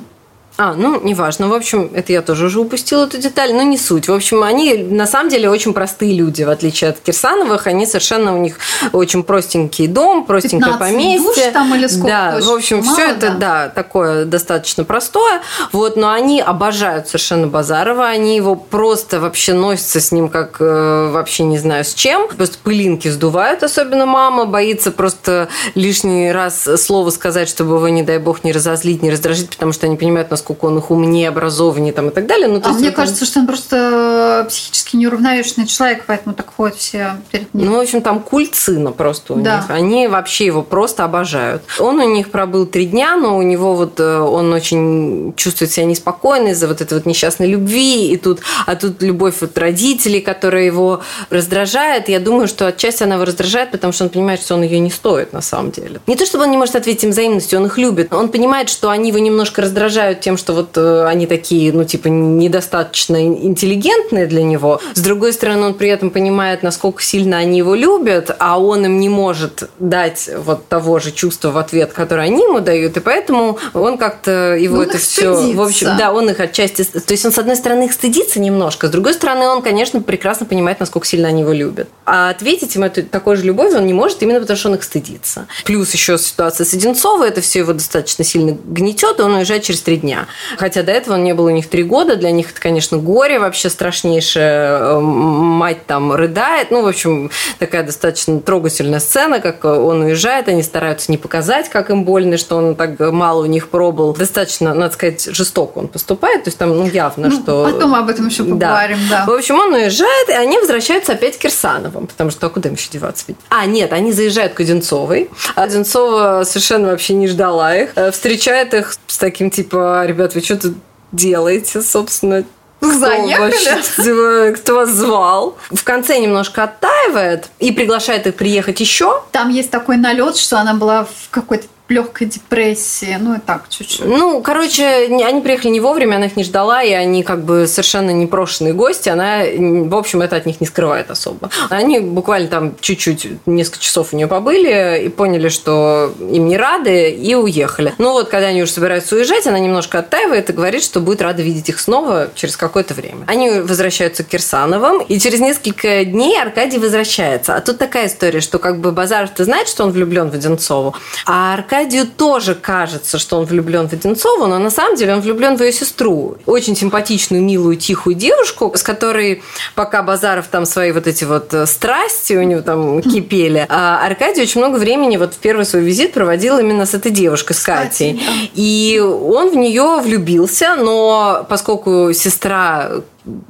А, 0.61 0.73
ну, 0.73 0.99
неважно. 1.01 1.47
В 1.47 1.53
общем, 1.53 1.89
это 1.93 2.11
я 2.11 2.21
тоже 2.21 2.47
уже 2.47 2.59
упустила 2.59 3.05
эту 3.05 3.17
деталь, 3.17 3.53
но 3.53 3.61
не 3.61 3.77
суть. 3.77 4.09
В 4.09 4.13
общем, 4.13 4.43
они 4.43 4.73
на 4.73 5.07
самом 5.07 5.29
деле 5.29 5.49
очень 5.49 5.71
простые 5.71 6.13
люди, 6.13 6.43
в 6.43 6.49
отличие 6.49 6.89
от 6.89 6.99
Кирсановых. 6.99 7.65
Они 7.65 7.85
совершенно 7.85 8.35
у 8.35 8.41
них 8.41 8.57
очень 8.91 9.23
простенький 9.23 9.87
дом, 9.87 10.25
простенькое 10.25 10.75
поместье. 10.75 11.45
Душ 11.45 11.53
там 11.53 11.73
или 11.75 11.87
сколько? 11.87 12.07
Да, 12.07 12.39
в 12.41 12.49
общем, 12.49 12.83
все 12.83 13.11
это, 13.11 13.35
да, 13.39 13.69
такое 13.69 14.25
достаточно 14.25 14.83
простое. 14.83 15.39
Вот, 15.71 15.95
но 15.95 16.11
они 16.11 16.41
обожают 16.41 17.07
совершенно 17.07 17.47
Базарова. 17.47 18.07
Они 18.07 18.35
его 18.35 18.55
просто 18.55 19.21
вообще 19.21 19.53
носятся 19.53 20.01
с 20.01 20.11
ним 20.11 20.27
как 20.27 20.57
э, 20.59 21.09
вообще 21.13 21.45
не 21.45 21.57
знаю 21.57 21.85
с 21.85 21.93
чем. 21.93 22.27
Просто 22.27 22.57
пылинки 22.61 23.07
сдувают, 23.07 23.63
особенно 23.63 24.05
мама. 24.05 24.45
Боится 24.45 24.91
просто 24.91 25.47
лишний 25.75 26.33
раз 26.33 26.67
слово 26.83 27.11
сказать, 27.11 27.47
чтобы 27.47 27.75
его, 27.75 27.87
не 27.87 28.03
дай 28.03 28.17
бог, 28.17 28.43
не 28.43 28.51
разозлить, 28.51 29.01
не 29.01 29.09
раздражить, 29.09 29.51
потому 29.51 29.71
что 29.71 29.85
они 29.85 29.95
понимают, 29.95 30.29
насколько 30.29 30.48
насколько 30.49 30.65
он 30.65 30.79
их 30.79 30.89
умнее, 30.91 31.29
образованнее 31.29 31.93
там, 31.93 32.09
и 32.09 32.11
так 32.11 32.25
далее. 32.25 32.47
Ну, 32.47 32.61
а 32.63 32.69
мне 32.73 32.91
кажется, 32.91 33.25
что 33.25 33.39
он 33.39 33.47
просто 33.47 34.45
психически 34.49 34.95
неуравновешенный 34.95 35.67
человек, 35.67 36.03
поэтому 36.07 36.33
так 36.33 36.51
ходят 36.55 36.77
все 36.77 37.17
перед 37.31 37.53
ним. 37.53 37.67
Ну, 37.67 37.77
в 37.77 37.79
общем, 37.79 38.01
там 38.01 38.19
культ 38.19 38.55
сына 38.55 38.91
просто 38.91 39.33
у 39.33 39.41
да. 39.41 39.57
них. 39.57 39.69
Они 39.69 40.07
вообще 40.07 40.45
его 40.45 40.63
просто 40.63 41.03
обожают. 41.03 41.63
Он 41.79 41.99
у 41.99 42.09
них 42.09 42.31
пробыл 42.31 42.65
три 42.65 42.87
дня, 42.87 43.15
но 43.15 43.37
у 43.37 43.41
него 43.43 43.75
вот 43.75 43.99
э, 43.99 44.19
он 44.19 44.51
очень 44.53 45.33
чувствует 45.35 45.71
себя 45.71 45.85
неспокойно 45.85 46.49
из-за 46.49 46.67
вот 46.67 46.81
этой 46.81 46.95
вот 46.95 47.05
несчастной 47.05 47.47
любви, 47.47 48.11
и 48.11 48.17
тут, 48.17 48.39
а 48.65 48.75
тут 48.75 49.03
любовь 49.03 49.35
вот 49.41 49.57
родителей, 49.57 50.21
которая 50.21 50.63
его 50.63 51.01
раздражает. 51.29 52.09
Я 52.09 52.19
думаю, 52.19 52.47
что 52.47 52.65
отчасти 52.67 53.03
она 53.03 53.15
его 53.15 53.25
раздражает, 53.25 53.71
потому 53.71 53.93
что 53.93 54.05
он 54.05 54.09
понимает, 54.09 54.41
что 54.41 54.55
он 54.55 54.63
ее 54.63 54.79
не 54.79 54.89
стоит 54.89 55.31
на 55.33 55.41
самом 55.41 55.71
деле. 55.71 55.99
Не 56.07 56.15
то, 56.15 56.25
чтобы 56.25 56.45
он 56.45 56.51
не 56.51 56.57
может 56.57 56.75
ответить 56.75 57.03
им 57.03 57.11
взаимностью, 57.11 57.59
он 57.59 57.67
их 57.67 57.77
любит. 57.77 58.11
Он 58.11 58.29
понимает, 58.29 58.69
что 58.69 58.89
они 58.89 59.09
его 59.09 59.19
немножко 59.19 59.61
раздражают 59.61 60.21
тем, 60.21 60.38
что 60.39 60.53
вот 60.53 60.77
э, 60.77 61.05
они 61.05 61.27
такие, 61.27 61.71
ну, 61.71 61.83
типа, 61.83 62.07
недостаточно 62.07 63.23
интеллигентные 63.23 64.25
для 64.25 64.43
него, 64.43 64.81
с 64.95 65.01
другой 65.01 65.33
стороны, 65.33 65.67
он 65.67 65.73
при 65.75 65.89
этом 65.89 66.09
понимает, 66.09 66.63
насколько 66.63 67.03
сильно 67.03 67.37
они 67.37 67.59
его 67.59 67.75
любят, 67.75 68.35
а 68.39 68.59
он 68.59 68.85
им 68.85 68.99
не 68.99 69.09
может 69.09 69.69
дать 69.77 70.29
вот 70.37 70.67
того 70.67 70.99
же 70.99 71.11
чувства 71.11 71.51
в 71.51 71.57
ответ, 71.57 71.93
которое 71.93 72.23
они 72.23 72.43
ему 72.43 72.59
дают, 72.59 72.97
и 72.97 72.99
поэтому 72.99 73.59
он 73.73 73.97
как-то 73.97 74.55
его 74.55 74.77
ну, 74.77 74.81
это 74.83 74.97
все... 74.97 75.53
В 75.53 75.61
общем, 75.61 75.95
да, 75.97 76.11
он 76.11 76.29
их 76.29 76.39
отчасти... 76.39 76.83
То 76.83 77.11
есть 77.11 77.25
он, 77.25 77.31
с 77.31 77.37
одной 77.37 77.55
стороны, 77.55 77.83
их 77.83 77.93
стыдится 77.93 78.39
немножко, 78.39 78.87
с 78.87 78.89
другой 78.89 79.13
стороны, 79.13 79.47
он, 79.47 79.61
конечно, 79.61 80.01
прекрасно 80.01 80.45
понимает, 80.45 80.79
насколько 80.79 81.05
сильно 81.05 81.27
они 81.27 81.41
его 81.41 81.53
любят. 81.53 81.89
А 82.05 82.29
ответить 82.29 82.75
им 82.75 82.83
эту, 82.83 83.03
такой 83.03 83.35
же 83.35 83.43
любовью 83.43 83.77
он 83.77 83.85
не 83.85 83.93
может, 83.93 84.21
именно 84.23 84.39
потому 84.39 84.57
что 84.57 84.69
он 84.69 84.75
их 84.75 84.83
стыдится. 84.83 85.47
Плюс 85.65 85.93
еще 85.93 86.17
ситуация 86.17 86.65
с 86.65 86.73
Одинцовой, 86.73 87.29
это 87.29 87.41
все 87.41 87.59
его 87.59 87.73
достаточно 87.73 88.23
сильно 88.23 88.57
гнетет, 88.63 89.19
и 89.19 89.21
он 89.21 89.33
уезжает 89.33 89.63
через 89.63 89.81
три 89.81 89.97
дня. 89.97 90.18
Хотя 90.57 90.83
до 90.83 90.91
этого 90.91 91.15
он 91.15 91.23
не 91.23 91.33
был 91.33 91.45
у 91.45 91.49
них 91.49 91.69
три 91.69 91.83
года, 91.83 92.15
для 92.15 92.31
них 92.31 92.51
это, 92.51 92.61
конечно, 92.61 92.97
горе 92.97 93.39
вообще 93.39 93.69
страшнейшее. 93.69 94.79
Э, 94.79 94.99
мать 94.99 95.85
там 95.85 96.13
рыдает. 96.13 96.71
Ну, 96.71 96.81
в 96.81 96.87
общем, 96.87 97.31
такая 97.57 97.83
достаточно 97.83 98.39
трогательная 98.39 98.99
сцена, 98.99 99.39
как 99.39 99.65
он 99.65 100.01
уезжает, 100.01 100.47
они 100.47 100.63
стараются 100.63 101.11
не 101.11 101.17
показать, 101.17 101.69
как 101.69 101.89
им 101.89 102.03
больно, 102.03 102.37
что 102.37 102.57
он 102.57 102.75
так 102.75 102.99
мало 102.99 103.43
у 103.43 103.45
них 103.45 103.69
пробыл. 103.69 104.13
Достаточно, 104.13 104.73
надо 104.73 104.93
сказать, 104.93 105.25
жестоко 105.31 105.79
он 105.79 105.87
поступает, 105.87 106.43
то 106.43 106.49
есть 106.49 106.57
там 106.57 106.75
ну, 106.75 106.85
явно, 106.87 107.29
ну, 107.29 107.35
что... 107.35 107.69
Потом 107.71 107.95
об 107.95 108.09
этом 108.09 108.27
еще 108.27 108.43
поговорим, 108.43 108.97
да. 109.09 109.25
да. 109.25 109.31
В 109.31 109.35
общем, 109.35 109.59
он 109.59 109.73
уезжает, 109.73 110.29
и 110.29 110.33
они 110.33 110.57
возвращаются 110.57 111.13
опять 111.13 111.37
к 111.37 111.41
Кирсановым, 111.41 112.07
потому 112.07 112.31
что 112.31 112.47
а 112.47 112.49
куда 112.49 112.69
им 112.69 112.75
еще 112.75 112.89
деваться? 112.91 113.25
А, 113.49 113.65
нет, 113.65 113.93
они 113.93 114.11
заезжают 114.11 114.53
к 114.53 114.59
Одинцовой. 114.59 115.29
А 115.55 115.63
Одинцова 115.63 116.43
совершенно 116.45 116.89
вообще 116.89 117.13
не 117.13 117.27
ждала 117.27 117.75
их. 117.75 117.91
Э, 117.95 118.11
встречает 118.11 118.73
их 118.73 118.95
с 119.07 119.17
таким 119.17 119.51
типа, 119.51 120.03
ребят, 120.09 120.35
вы 120.35 120.41
что 120.41 120.57
тут 120.57 120.75
делаете, 121.11 121.81
собственно, 121.81 122.43
Заехали. 122.81 124.53
Кто 124.53 124.75
вас 124.75 124.89
звал? 124.89 125.57
В 125.69 125.83
конце 125.83 126.19
немножко 126.19 126.63
оттаивает 126.63 127.49
и 127.59 127.71
приглашает 127.71 128.25
их 128.27 128.35
приехать 128.35 128.79
еще. 128.79 129.23
Там 129.31 129.49
есть 129.49 129.69
такой 129.69 129.97
налет, 129.97 130.37
что 130.37 130.59
она 130.59 130.73
была 130.73 131.03
в 131.03 131.29
какой-то 131.29 131.67
легкой 131.89 132.27
депрессии, 132.27 133.17
ну 133.19 133.35
и 133.35 133.39
так 133.39 133.67
чуть-чуть. 133.69 134.05
Ну, 134.05 134.41
короче, 134.41 135.07
они 135.25 135.41
приехали 135.41 135.71
не 135.71 135.79
вовремя, 135.79 136.17
она 136.17 136.27
их 136.27 136.35
не 136.35 136.43
ждала, 136.43 136.83
и 136.83 136.91
они 136.91 137.23
как 137.23 137.43
бы 137.43 137.67
совершенно 137.67 138.11
непрошенные 138.11 138.73
гости, 138.73 139.09
она, 139.09 139.39
в 139.43 139.95
общем, 139.95 140.21
это 140.21 140.35
от 140.35 140.45
них 140.45 140.61
не 140.61 140.67
скрывает 140.67 141.09
особо. 141.09 141.49
Они 141.69 141.99
буквально 141.99 142.47
там 142.47 142.75
чуть-чуть, 142.79 143.27
несколько 143.47 143.79
часов 143.79 144.13
у 144.13 144.15
нее 144.15 144.27
побыли 144.27 145.01
и 145.05 145.09
поняли, 145.09 145.49
что 145.49 146.13
им 146.19 146.47
не 146.47 146.57
рады, 146.57 147.09
и 147.09 147.33
уехали. 147.33 147.93
Ну 147.97 148.11
вот, 148.13 148.29
когда 148.29 148.47
они 148.47 148.61
уже 148.61 148.71
собираются 148.71 149.15
уезжать, 149.15 149.47
она 149.47 149.57
немножко 149.57 149.99
оттаивает 149.99 150.49
и 150.49 150.53
говорит, 150.53 150.83
что 150.83 150.99
будет 150.99 151.21
рада 151.21 151.41
видеть 151.41 151.69
их 151.69 151.79
снова 151.79 152.29
через 152.35 152.55
какое-то 152.55 152.93
время. 152.93 153.25
Они 153.25 153.49
возвращаются 153.49 154.23
к 154.23 154.27
Кирсановым, 154.27 155.01
и 155.01 155.19
через 155.19 155.39
несколько 155.39 156.05
дней 156.05 156.39
Аркадий 156.39 156.77
возвращается. 156.77 157.55
А 157.55 157.61
тут 157.61 157.79
такая 157.79 158.07
история, 158.07 158.41
что 158.41 158.59
как 158.59 158.79
бы 158.79 158.91
Базаров-то 158.91 159.43
знает, 159.43 159.67
что 159.67 159.83
он 159.83 159.91
влюблен 159.91 160.29
в 160.29 160.35
Одинцову, 160.35 160.95
а 161.25 161.53
Аркадий 161.55 161.78
Аркадию 161.79 162.05
тоже 162.05 162.55
кажется, 162.55 163.17
что 163.17 163.37
он 163.37 163.45
влюблен 163.45 163.87
в 163.87 163.93
Одинцову, 163.93 164.47
но 164.47 164.59
на 164.59 164.69
самом 164.69 164.97
деле 164.97 165.13
он 165.13 165.21
влюблен 165.21 165.55
в 165.55 165.63
ее 165.63 165.71
сестру. 165.71 166.35
Очень 166.45 166.75
симпатичную, 166.75 167.41
милую, 167.41 167.77
тихую 167.77 168.15
девушку, 168.15 168.73
с 168.75 168.83
которой 168.83 169.41
пока 169.75 170.03
Базаров 170.03 170.47
там 170.47 170.65
свои 170.65 170.91
вот 170.91 171.07
эти 171.07 171.23
вот 171.23 171.53
э, 171.53 171.65
страсти 171.65 172.33
у 172.33 172.43
него 172.43 172.61
там 172.61 173.01
кипели, 173.01 173.65
а 173.69 174.05
Аркадий 174.05 174.41
очень 174.41 174.59
много 174.59 174.75
времени 174.75 175.15
вот 175.15 175.35
в 175.35 175.37
первый 175.37 175.65
свой 175.65 175.83
визит 175.83 176.11
проводил 176.11 176.59
именно 176.59 176.85
с 176.85 176.93
этой 176.93 177.11
девушкой, 177.11 177.53
с 177.53 177.61
Катей. 177.61 178.21
И 178.55 178.99
он 178.99 179.49
в 179.51 179.55
нее 179.55 180.01
влюбился, 180.03 180.75
но 180.75 181.45
поскольку 181.47 182.11
сестра 182.13 182.91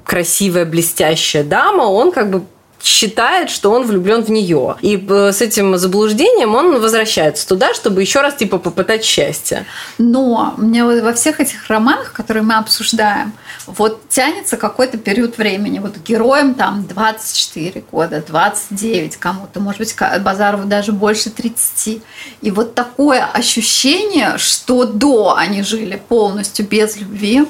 красивая, 0.05 0.65
блестящая 0.65 1.43
дама, 1.43 1.83
он 1.83 2.11
как 2.11 2.29
бы 2.29 2.43
считает, 2.81 3.49
что 3.49 3.71
он 3.71 3.85
влюблен 3.85 4.23
в 4.23 4.29
нее. 4.29 4.75
И 4.81 4.97
э, 4.97 5.31
с 5.31 5.41
этим 5.41 5.77
заблуждением 5.77 6.55
он 6.55 6.79
возвращается 6.79 7.47
туда, 7.47 7.73
чтобы 7.73 8.01
еще 8.01 8.21
раз 8.21 8.35
типа 8.35 8.57
попытать 8.57 9.03
счастье. 9.03 9.65
Но 9.97 10.53
мне 10.57 10.83
во 10.83 11.13
всех 11.13 11.39
этих 11.39 11.67
романах, 11.67 12.13
которые 12.13 12.43
мы 12.43 12.55
обсуждаем, 12.55 13.33
вот 13.65 14.07
тянется 14.09 14.57
какой-то 14.57 14.97
период 14.97 15.37
времени. 15.37 15.79
Вот 15.79 15.97
героям 15.97 16.53
там 16.53 16.85
24 16.87 17.83
года, 17.91 18.23
29 18.25 19.17
кому-то, 19.17 19.59
может 19.59 19.79
быть, 19.79 19.95
Базарову 20.21 20.65
даже 20.65 20.91
больше 20.91 21.29
30. 21.29 22.01
И 22.41 22.51
вот 22.51 22.75
такое 22.75 23.25
ощущение, 23.25 24.37
что 24.37 24.85
до 24.85 25.35
они 25.35 25.63
жили 25.63 26.01
полностью 26.07 26.65
без 26.67 26.97
любви, 26.97 27.45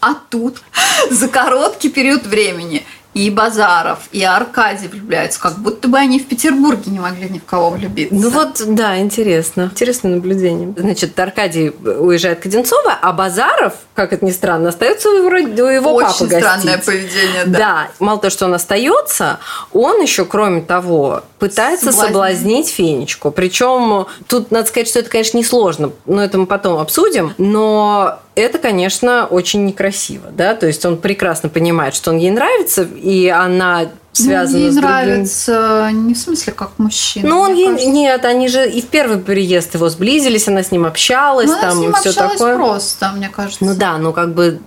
а 0.00 0.14
тут 0.14 0.62
за 1.10 1.28
короткий 1.28 1.88
период 1.88 2.26
времени 2.26 2.84
и 3.14 3.28
Базаров, 3.30 3.98
и 4.10 4.24
Аркадий 4.24 4.88
влюбляются, 4.88 5.38
как 5.40 5.58
будто 5.58 5.88
бы 5.88 5.98
они 5.98 6.18
в 6.18 6.26
Петербурге 6.26 6.90
не 6.90 6.98
могли 6.98 7.28
ни 7.28 7.38
в 7.38 7.44
кого 7.44 7.70
влюбиться. 7.70 8.14
Ну 8.14 8.30
вот, 8.30 8.62
да, 8.66 8.98
интересно. 8.98 9.70
Интересное 9.72 10.14
наблюдение. 10.14 10.72
Значит, 10.76 11.18
Аркадий 11.18 11.70
уезжает 11.70 12.40
к 12.40 12.46
Одинцово, 12.46 12.98
а 13.00 13.12
Базаров, 13.12 13.74
как 13.94 14.12
это 14.12 14.24
ни 14.24 14.30
странно, 14.30 14.70
остается 14.70 15.10
у 15.10 15.12
его, 15.14 15.28
у 15.28 15.68
его 15.68 15.92
Очень 15.92 16.28
папы 16.28 16.40
странное 16.40 16.78
поведение, 16.78 17.44
да. 17.46 17.58
Да, 17.58 17.88
мало 17.98 18.18
того, 18.18 18.30
что 18.30 18.46
он 18.46 18.54
остается, 18.54 19.38
он 19.72 20.00
еще, 20.00 20.24
кроме 20.24 20.62
того, 20.62 21.22
пытается 21.42 21.86
соблазнить, 21.86 22.06
соблазнить 22.06 22.68
Фенечку. 22.68 23.32
Причем 23.32 24.06
тут 24.28 24.52
надо 24.52 24.68
сказать, 24.68 24.86
что 24.86 25.00
это, 25.00 25.10
конечно, 25.10 25.38
несложно, 25.38 25.90
но 26.06 26.22
это 26.22 26.38
мы 26.38 26.46
потом 26.46 26.78
обсудим, 26.78 27.34
но 27.36 28.20
это, 28.36 28.58
конечно, 28.58 29.26
очень 29.26 29.64
некрасиво, 29.64 30.30
да, 30.30 30.54
то 30.54 30.68
есть 30.68 30.86
он 30.86 30.98
прекрасно 30.98 31.48
понимает, 31.48 31.96
что 31.96 32.12
он 32.12 32.18
ей 32.18 32.30
нравится, 32.30 32.84
и 32.84 33.26
она 33.26 33.88
связана 34.12 34.56
ну, 34.56 34.64
ей 34.66 34.70
с 34.70 34.74
другим. 34.74 34.90
нравится 34.90 35.90
не 35.92 36.14
в 36.14 36.18
смысле 36.18 36.52
как 36.52 36.78
мужчина. 36.78 37.28
Ну, 37.28 37.40
он 37.40 37.54
ей... 37.54 37.70
Кажется... 37.70 37.90
Нет, 37.90 38.24
они 38.24 38.46
же 38.46 38.70
и 38.70 38.80
в 38.80 38.86
первый 38.86 39.18
приезд 39.18 39.74
его 39.74 39.88
сблизились, 39.88 40.46
она 40.46 40.62
с 40.62 40.70
ним 40.70 40.86
общалась, 40.86 41.48
ну, 41.48 41.54
там 41.54 41.64
она 41.64 41.72
с 41.72 41.78
ним 41.78 41.92
все 41.94 42.10
общалась 42.10 42.32
такое. 42.38 42.54
просто, 42.54 43.12
мне 43.16 43.28
кажется. 43.30 43.64
Ну 43.64 43.74
да, 43.74 43.98
ну 43.98 44.12
как 44.12 44.32
бы 44.32 44.60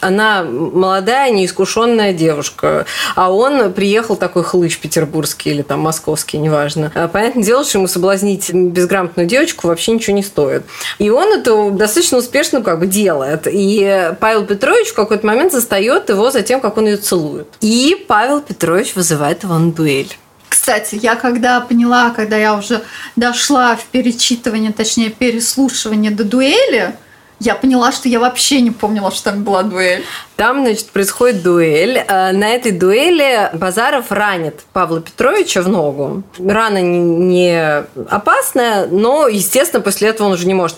она 0.00 0.42
молодая, 0.42 1.30
неискушенная 1.30 2.12
девушка, 2.12 2.86
а 3.14 3.32
он 3.32 3.72
приехал 3.72 4.16
такой 4.16 4.42
хлыщ 4.42 4.78
петербургский 4.78 5.50
или 5.50 5.62
там 5.62 5.80
московский, 5.80 6.38
неважно. 6.38 6.92
А, 6.94 7.08
понятное 7.08 7.42
дело, 7.42 7.64
что 7.64 7.78
ему 7.78 7.88
соблазнить 7.88 8.52
безграмотную 8.52 9.28
девочку 9.28 9.68
вообще 9.68 9.92
ничего 9.92 10.16
не 10.16 10.22
стоит. 10.22 10.64
И 10.98 11.10
он 11.10 11.32
это 11.32 11.70
достаточно 11.70 12.18
успешно 12.18 12.62
как 12.62 12.80
бы 12.80 12.86
делает. 12.86 13.46
И 13.50 14.12
Павел 14.20 14.44
Петрович 14.44 14.88
в 14.88 14.94
какой-то 14.94 15.26
момент 15.26 15.52
застает 15.52 16.08
его 16.08 16.30
за 16.30 16.42
тем, 16.42 16.60
как 16.60 16.76
он 16.76 16.86
ее 16.86 16.96
целует. 16.96 17.48
И 17.60 18.04
Павел 18.08 18.40
Петрович 18.40 18.94
вызывает 18.94 19.42
его 19.42 19.58
на 19.58 19.72
дуэль. 19.72 20.16
Кстати, 20.48 20.98
я 21.00 21.14
когда 21.14 21.60
поняла, 21.60 22.10
когда 22.10 22.36
я 22.36 22.54
уже 22.54 22.82
дошла 23.16 23.76
в 23.76 23.84
перечитывание, 23.86 24.72
точнее 24.72 25.10
переслушивание 25.10 26.10
до 26.10 26.24
дуэли, 26.24 26.96
я 27.40 27.54
поняла, 27.54 27.90
что 27.90 28.08
я 28.08 28.20
вообще 28.20 28.60
не 28.60 28.70
помнила, 28.70 29.10
что 29.10 29.30
там 29.30 29.42
была 29.42 29.62
дуэль. 29.62 30.04
Там, 30.36 30.60
значит, 30.60 30.90
происходит 30.90 31.42
дуэль. 31.42 31.96
Э, 31.96 32.32
на 32.32 32.50
этой 32.50 32.70
дуэли 32.70 33.50
Базаров 33.54 34.12
ранит 34.12 34.60
Павла 34.72 35.00
Петровича 35.00 35.62
в 35.62 35.68
ногу. 35.68 36.22
Рана 36.38 36.82
не 36.82 37.84
опасная, 38.08 38.86
но, 38.86 39.26
естественно, 39.26 39.82
после 39.82 40.08
этого 40.08 40.26
он 40.28 40.34
уже 40.34 40.46
не 40.46 40.54
может 40.54 40.76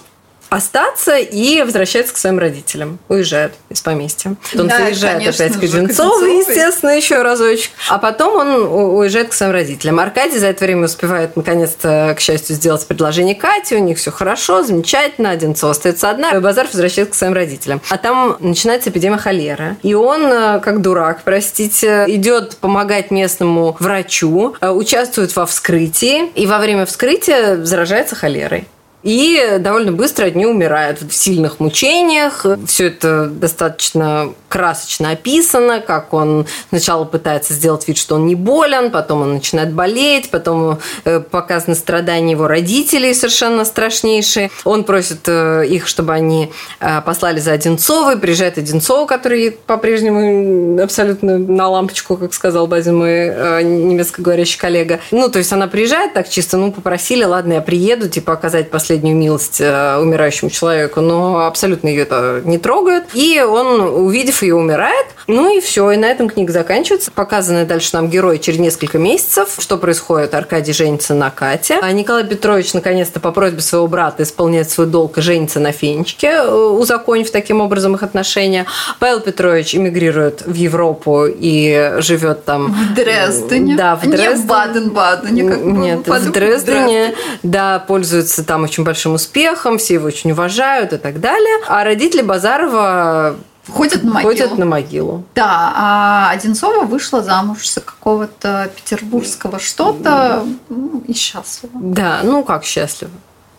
остаться 0.53 1.17
и 1.17 1.63
возвращается 1.63 2.13
к 2.13 2.17
своим 2.19 2.39
родителям. 2.39 2.99
Уезжает 3.09 3.55
из 3.71 3.81
поместья. 3.81 4.37
Он 4.55 4.69
да, 4.69 4.79
заезжает 4.79 5.19
конечно, 5.19 5.45
опять 5.45 5.59
к 5.59 5.63
Одинцову, 5.63 6.25
естественно, 6.27 6.91
еще 6.91 7.23
разочек. 7.23 7.71
А 7.89 7.99
потом 7.99 8.37
он 8.37 8.99
уезжает 8.99 9.31
к 9.31 9.33
своим 9.33 9.53
родителям. 9.53 9.99
Аркадий 9.99 10.39
за 10.39 10.49
это 10.49 10.65
время 10.65 10.85
успевает, 10.85 11.37
наконец-то, 11.37 12.15
к 12.17 12.21
счастью, 12.21 12.57
сделать 12.57 12.87
предложение 12.87 13.35
Кате. 13.35 13.77
У 13.77 13.79
них 13.79 13.99
все 13.99 14.11
хорошо, 14.11 14.63
замечательно. 14.63 15.31
Одинцова 15.31 15.73
остается 15.73 16.11
одна. 16.11 16.33
И 16.33 16.39
Базаров 16.39 16.73
возвращается 16.73 17.13
к 17.13 17.17
своим 17.17 17.33
родителям. 17.33 17.81
А 17.89 17.97
там 17.97 18.37
начинается 18.41 18.91
эпидемия 18.91 19.17
холеры. 19.17 19.77
И 19.83 19.95
он, 19.95 20.25
э, 20.27 20.61
как 20.61 20.83
дурак, 20.83 21.23
простите, 21.25 22.05
идет 22.09 22.57
помогать 22.57 23.11
местному 23.11 23.77
врачу, 23.79 24.55
э, 24.61 24.71
участвует 24.71 25.35
во 25.35 25.47
вскрытии. 25.47 26.29
И 26.35 26.47
во 26.47 26.59
время 26.59 26.85
вскрытия 26.85 27.65
заражается 27.65 28.15
холерой 28.15 28.67
и 29.03 29.57
довольно 29.59 29.93
быстро 29.93 30.31
нее 30.31 30.49
умирают 30.49 31.01
в 31.03 31.13
сильных 31.13 31.61
мучениях. 31.61 32.47
Все 32.67 32.89
это 32.89 33.27
достаточно 33.27 34.33
красочно 34.49 35.11
описано, 35.11 35.81
как 35.81 36.13
он 36.13 36.47
сначала 36.69 37.05
пытается 37.05 37.55
сделать 37.55 37.89
вид, 37.89 37.97
что 37.97 38.17
он 38.17 38.27
не 38.27 38.35
болен, 38.35 38.91
потом 38.91 39.23
он 39.23 39.35
начинает 39.35 39.73
болеть, 39.73 40.31
потом 40.31 40.79
э, 41.05 41.21
показаны 41.21 41.75
страдания 41.75 42.33
его 42.33 42.47
родителей 42.47 43.15
совершенно 43.15 43.65
страшнейшие. 43.65 44.51
Он 44.65 44.85
просит 44.85 45.27
э, 45.27 45.65
их, 45.67 45.87
чтобы 45.89 46.13
они 46.13 46.53
э, 46.81 47.01
послали 47.01 47.41
за 47.41 47.53
Одинцовой. 47.53 48.19
Приезжает 48.19 48.59
Одинцова, 48.59 49.07
который 49.07 49.53
по-прежнему 49.53 50.81
абсолютно 50.83 51.39
на 51.39 51.69
лампочку, 51.69 52.17
как 52.17 52.35
сказал 52.35 52.67
Базин, 52.67 52.99
мой 52.99 53.63
немецко 53.65 54.23
говорящий 54.23 54.59
коллега. 54.59 55.01
Ну, 55.11 55.31
то 55.31 55.39
есть 55.39 55.53
она 55.53 55.67
приезжает 55.67 56.13
так 56.13 56.29
чисто, 56.29 56.59
ну, 56.59 56.73
попросили, 56.73 57.25
ладно, 57.25 57.55
я 57.55 57.61
приеду, 57.63 58.09
типа, 58.09 58.35
оказать 58.35 58.71
последний 58.71 58.92
последнюю 58.93 59.17
милость 59.17 59.59
э, 59.59 59.97
умирающему 59.97 60.51
человеку, 60.51 61.01
но 61.01 61.47
абсолютно 61.47 61.89
ее 61.89 62.03
это 62.03 62.43
не 62.45 62.59
трогает. 62.59 63.05
И 63.15 63.41
он, 63.41 63.81
увидев 63.81 64.43
ее, 64.43 64.55
умирает. 64.55 65.07
Ну 65.29 65.57
и 65.57 65.61
все, 65.61 65.93
и 65.93 65.97
на 65.97 66.07
этом 66.07 66.29
книга 66.29 66.53
заканчивается. 66.53 67.11
Показаны 67.11 67.65
дальше 67.65 67.91
нам 67.95 68.11
герои 68.11 68.37
через 68.37 68.59
несколько 68.59 68.99
месяцев. 68.99 69.57
Что 69.59 69.79
происходит? 69.79 70.35
Аркадий 70.35 70.75
женится 70.75 71.15
на 71.15 71.31
Кате. 71.31 71.79
А 71.81 71.91
Николай 71.93 72.25
Петрович 72.25 72.75
наконец-то 72.75 73.19
по 73.19 73.33
просьбе 73.33 73.63
своего 73.63 73.87
брата 73.87 74.25
исполняет 74.25 74.69
свой 74.69 74.87
долг 74.87 75.17
и 75.17 75.23
женится 75.23 75.59
на 75.59 75.73
Фенечке, 75.73 76.27
э, 76.27 76.53
узаконив 76.53 77.31
таким 77.31 77.63
образом 77.63 77.95
их 77.95 78.03
отношения. 78.03 78.67
Павел 78.99 79.21
Петрович 79.21 79.75
эмигрирует 79.75 80.43
в 80.45 80.55
Европу 80.55 81.25
и 81.27 81.95
живет 81.99 82.45
там... 82.45 82.73
В 82.73 82.95
Дрездене. 82.95 83.75
Да, 83.75 83.97
в 83.97 84.03
Дрездене. 84.03 84.29
Не 84.29 84.35
в 84.35 84.47
Баден-Бадене. 84.47 85.43
Нет, 85.43 86.07
в 86.07 86.31
Дрездене. 86.31 87.15
Да, 87.43 87.79
пользуется 87.79 88.45
там 88.45 88.65
очень 88.65 88.82
большим 88.85 89.15
успехом, 89.15 89.79
все 89.79 89.95
его 89.95 90.07
очень 90.07 90.33
уважают 90.33 90.93
и 90.93 90.99
так 90.99 91.21
далее. 91.21 91.59
А 91.67 91.85
родители 91.85 92.23
Базарова 92.23 93.37
Ходят 93.69 94.03
на 94.03 94.13
могилу. 94.13 94.33
Ходят 94.33 94.59
на 94.59 94.67
могилу. 94.67 95.25
Да, 95.37 95.73
а 95.77 96.31
Одинцова 96.31 96.85
вышла 96.85 97.23
замуж 97.23 97.69
за 97.71 97.81
какого-то 97.81 98.71
петербургского 98.75 99.61
что-то 99.61 100.45
ну, 100.69 101.05
и 101.07 101.15
счастлива. 101.15 101.73
Да, 101.75 102.21
ну 102.25 102.43
как 102.43 102.65
счастлива? 102.65 103.13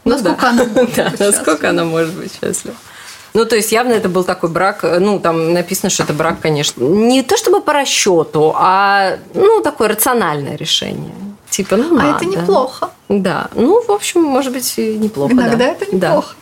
Насколько 0.04 0.52
ну, 0.52 0.58
да. 0.58 0.64
она 0.64 0.66
может 0.66 0.96
да, 0.96 1.10
быть 1.10 1.20
Насколько 1.20 1.70
она 1.70 1.86
может 1.86 2.14
быть 2.16 2.32
счастлива? 2.34 2.76
Ну, 3.34 3.46
то 3.46 3.56
есть 3.56 3.72
явно 3.72 3.94
это 3.94 4.10
был 4.10 4.24
такой 4.24 4.50
брак, 4.50 4.84
ну, 5.00 5.20
там 5.20 5.54
написано, 5.54 5.90
что 5.90 6.04
это 6.04 6.14
брак, 6.14 6.40
конечно, 6.40 6.84
не 6.84 7.24
то 7.24 7.36
чтобы 7.36 7.62
по 7.62 7.74
расчету, 7.74 8.54
а, 8.56 9.18
ну, 9.34 9.62
такое 9.62 9.88
рациональное 9.88 10.56
решение. 10.56 11.16
Типа, 11.54 11.78
ну, 11.78 11.96
А 12.00 12.02
надо. 12.02 12.16
это 12.16 12.26
неплохо. 12.26 12.90
Да, 13.10 13.48
ну, 13.54 13.80
в 13.84 13.92
общем, 13.92 14.24
может 14.24 14.52
быть, 14.52 14.74
неплохо. 14.76 15.34
Иногда 15.34 15.56
да. 15.58 15.66
это 15.66 15.86
неплохо. 15.86 16.36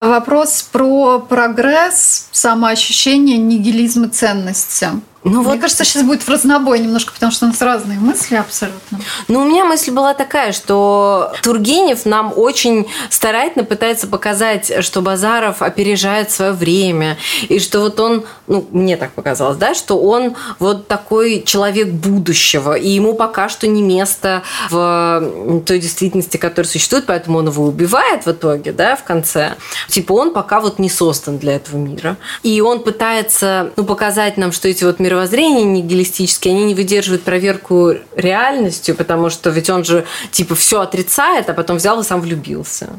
Да. 0.00 0.08
Вопрос 0.10 0.62
про 0.62 1.18
прогресс, 1.18 2.28
самоощущение, 2.30 3.36
нигилизм 3.36 4.04
и 4.04 4.08
ценности. 4.08 4.90
Ну, 5.24 5.40
Мне 5.40 5.50
вот... 5.50 5.60
кажется, 5.60 5.84
сейчас 5.84 6.04
будет 6.04 6.22
в 6.22 6.28
разнобой 6.28 6.78
немножко, 6.78 7.12
потому 7.12 7.32
что 7.32 7.46
у 7.46 7.48
нас 7.48 7.60
разные 7.60 7.98
мысли 7.98 8.36
абсолютно. 8.36 9.00
Ну, 9.26 9.40
у 9.40 9.44
меня 9.44 9.64
мысль 9.64 9.90
была 9.90 10.14
такая, 10.14 10.52
что 10.52 11.32
Тургенев 11.42 12.06
нам 12.06 12.32
очень 12.36 12.86
старательно 13.10 13.64
пытается 13.64 14.06
показать, 14.06 14.84
что 14.84 15.02
Базаров 15.02 15.60
опережает 15.60 16.30
свое 16.30 16.52
время, 16.52 17.18
и 17.48 17.58
что 17.58 17.80
вот 17.80 17.98
он, 17.98 18.24
ну, 18.46 18.66
мне 18.70 18.96
так 18.96 19.10
показалось, 19.12 19.58
да, 19.58 19.74
что 19.74 20.00
он 20.00 20.36
вот 20.60 20.86
такой 20.86 21.42
человек 21.44 21.88
будущего, 21.88 22.74
и 22.74 22.88
ему 22.88 23.14
пока 23.14 23.48
что 23.48 23.66
не 23.66 23.82
место 23.82 24.42
в 24.70 25.62
той 25.66 25.80
действительности, 25.80 26.36
которая 26.36 26.70
существует, 26.70 27.06
поэтому 27.06 27.38
он 27.38 27.48
его 27.48 27.64
убивает 27.64 28.24
в 28.24 28.30
итоге, 28.30 28.72
да, 28.72 28.94
в 28.94 29.02
конце. 29.02 29.54
Типа 29.88 30.12
он 30.12 30.32
пока 30.32 30.60
вот 30.60 30.78
не 30.78 30.88
создан 30.88 31.38
для 31.38 31.56
этого 31.56 31.76
мира. 31.76 32.16
И 32.42 32.60
он 32.60 32.82
пытается, 32.82 33.72
ну, 33.76 33.84
показать 33.84 34.36
нам, 34.36 34.52
что 34.52 34.68
эти 34.68 34.84
вот 34.84 35.00
мировоззрения 35.08 35.64
нигилистические, 35.64 36.54
они 36.54 36.64
не 36.64 36.74
выдерживают 36.74 37.22
проверку 37.22 37.94
реальностью, 38.14 38.94
потому 38.94 39.30
что 39.30 39.48
ведь 39.50 39.70
он 39.70 39.84
же 39.84 40.04
типа 40.30 40.54
все 40.54 40.80
отрицает, 40.80 41.48
а 41.48 41.54
потом 41.54 41.78
взял 41.78 41.98
и 42.00 42.04
сам 42.04 42.20
влюбился. 42.20 42.90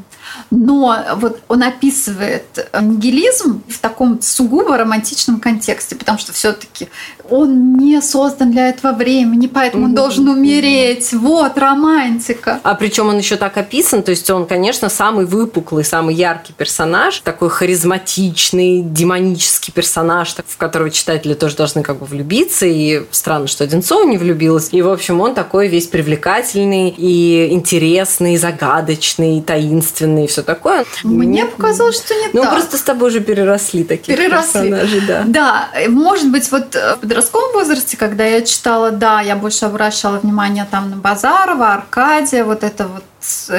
Но 0.50 0.96
вот 1.16 1.40
он 1.48 1.62
описывает 1.62 2.68
нигилизм 2.80 3.62
в 3.68 3.78
таком 3.78 4.20
сугубо 4.20 4.76
романтичном 4.76 5.40
контексте, 5.40 5.94
потому 5.94 6.18
что 6.18 6.32
все-таки 6.32 6.88
он 7.30 7.76
не 7.76 8.00
создан 8.00 8.50
для 8.50 8.68
этого 8.68 8.92
времени, 8.92 9.46
поэтому 9.46 9.86
он 9.86 9.94
должен 9.94 10.28
умереть. 10.28 11.12
Вот 11.12 11.56
романтика. 11.56 12.60
А 12.62 12.74
причем 12.74 13.08
он 13.08 13.18
еще 13.18 13.36
так 13.36 13.56
описан, 13.56 14.02
то 14.02 14.10
есть 14.10 14.28
он, 14.30 14.46
конечно, 14.46 14.88
самый 14.88 15.26
выпуклый, 15.26 15.84
самый 15.84 16.14
яркий 16.14 16.52
персонаж, 16.52 17.20
такой 17.20 17.50
харизматичный, 17.50 18.82
демонический 18.82 19.72
персонаж, 19.72 20.34
в 20.46 20.56
которого 20.56 20.90
читатели 20.90 21.34
тоже 21.34 21.56
должны 21.56 21.82
как 21.82 21.98
бы 21.98 22.06
влюбиться, 22.06 22.66
и 22.66 23.02
странно, 23.10 23.46
что 23.46 23.64
Одинцова 23.64 24.04
не 24.04 24.18
влюбилась. 24.18 24.68
И, 24.72 24.82
в 24.82 24.88
общем, 24.88 25.20
он 25.20 25.34
такой 25.34 25.68
весь 25.68 25.86
привлекательный 25.86 26.94
и 26.96 27.48
интересный, 27.52 28.36
загадочный, 28.36 29.40
таинственный 29.42 30.24
и 30.24 30.26
все 30.26 30.42
такое. 30.42 30.84
Мне 31.04 31.46
показалось, 31.46 31.96
что 31.96 32.14
не 32.14 32.28
ну, 32.32 32.42
так. 32.42 32.50
Ну, 32.50 32.56
просто 32.56 32.76
с 32.76 32.82
тобой 32.82 33.08
уже 33.10 33.20
переросли 33.20 33.84
такие 33.84 34.16
переросли. 34.16 34.70
персонажи, 34.70 35.02
да. 35.06 35.24
Да, 35.26 35.68
может 35.88 36.30
быть, 36.30 36.50
вот 36.50 36.76
в 37.00 37.06
подростковом 37.20 37.52
возрасте, 37.52 37.96
когда 37.96 38.24
я 38.24 38.42
читала, 38.42 38.90
да, 38.90 39.20
я 39.20 39.36
больше 39.36 39.66
обращала 39.66 40.18
внимание 40.18 40.66
там 40.70 40.90
на 40.90 40.96
Базарова, 40.96 41.74
Аркадия, 41.74 42.44
вот 42.44 42.64
это 42.64 42.88
вот 42.88 43.04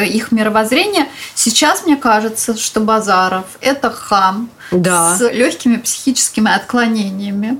их 0.01 0.31
мировоззрение. 0.31 1.07
Сейчас 1.35 1.85
мне 1.85 1.95
кажется, 1.95 2.57
что 2.57 2.79
Базаров 2.79 3.45
это 3.61 3.91
хам 3.91 4.49
да. 4.71 5.15
с 5.15 5.29
легкими 5.31 5.77
психическими 5.77 6.53
отклонениями 6.53 7.59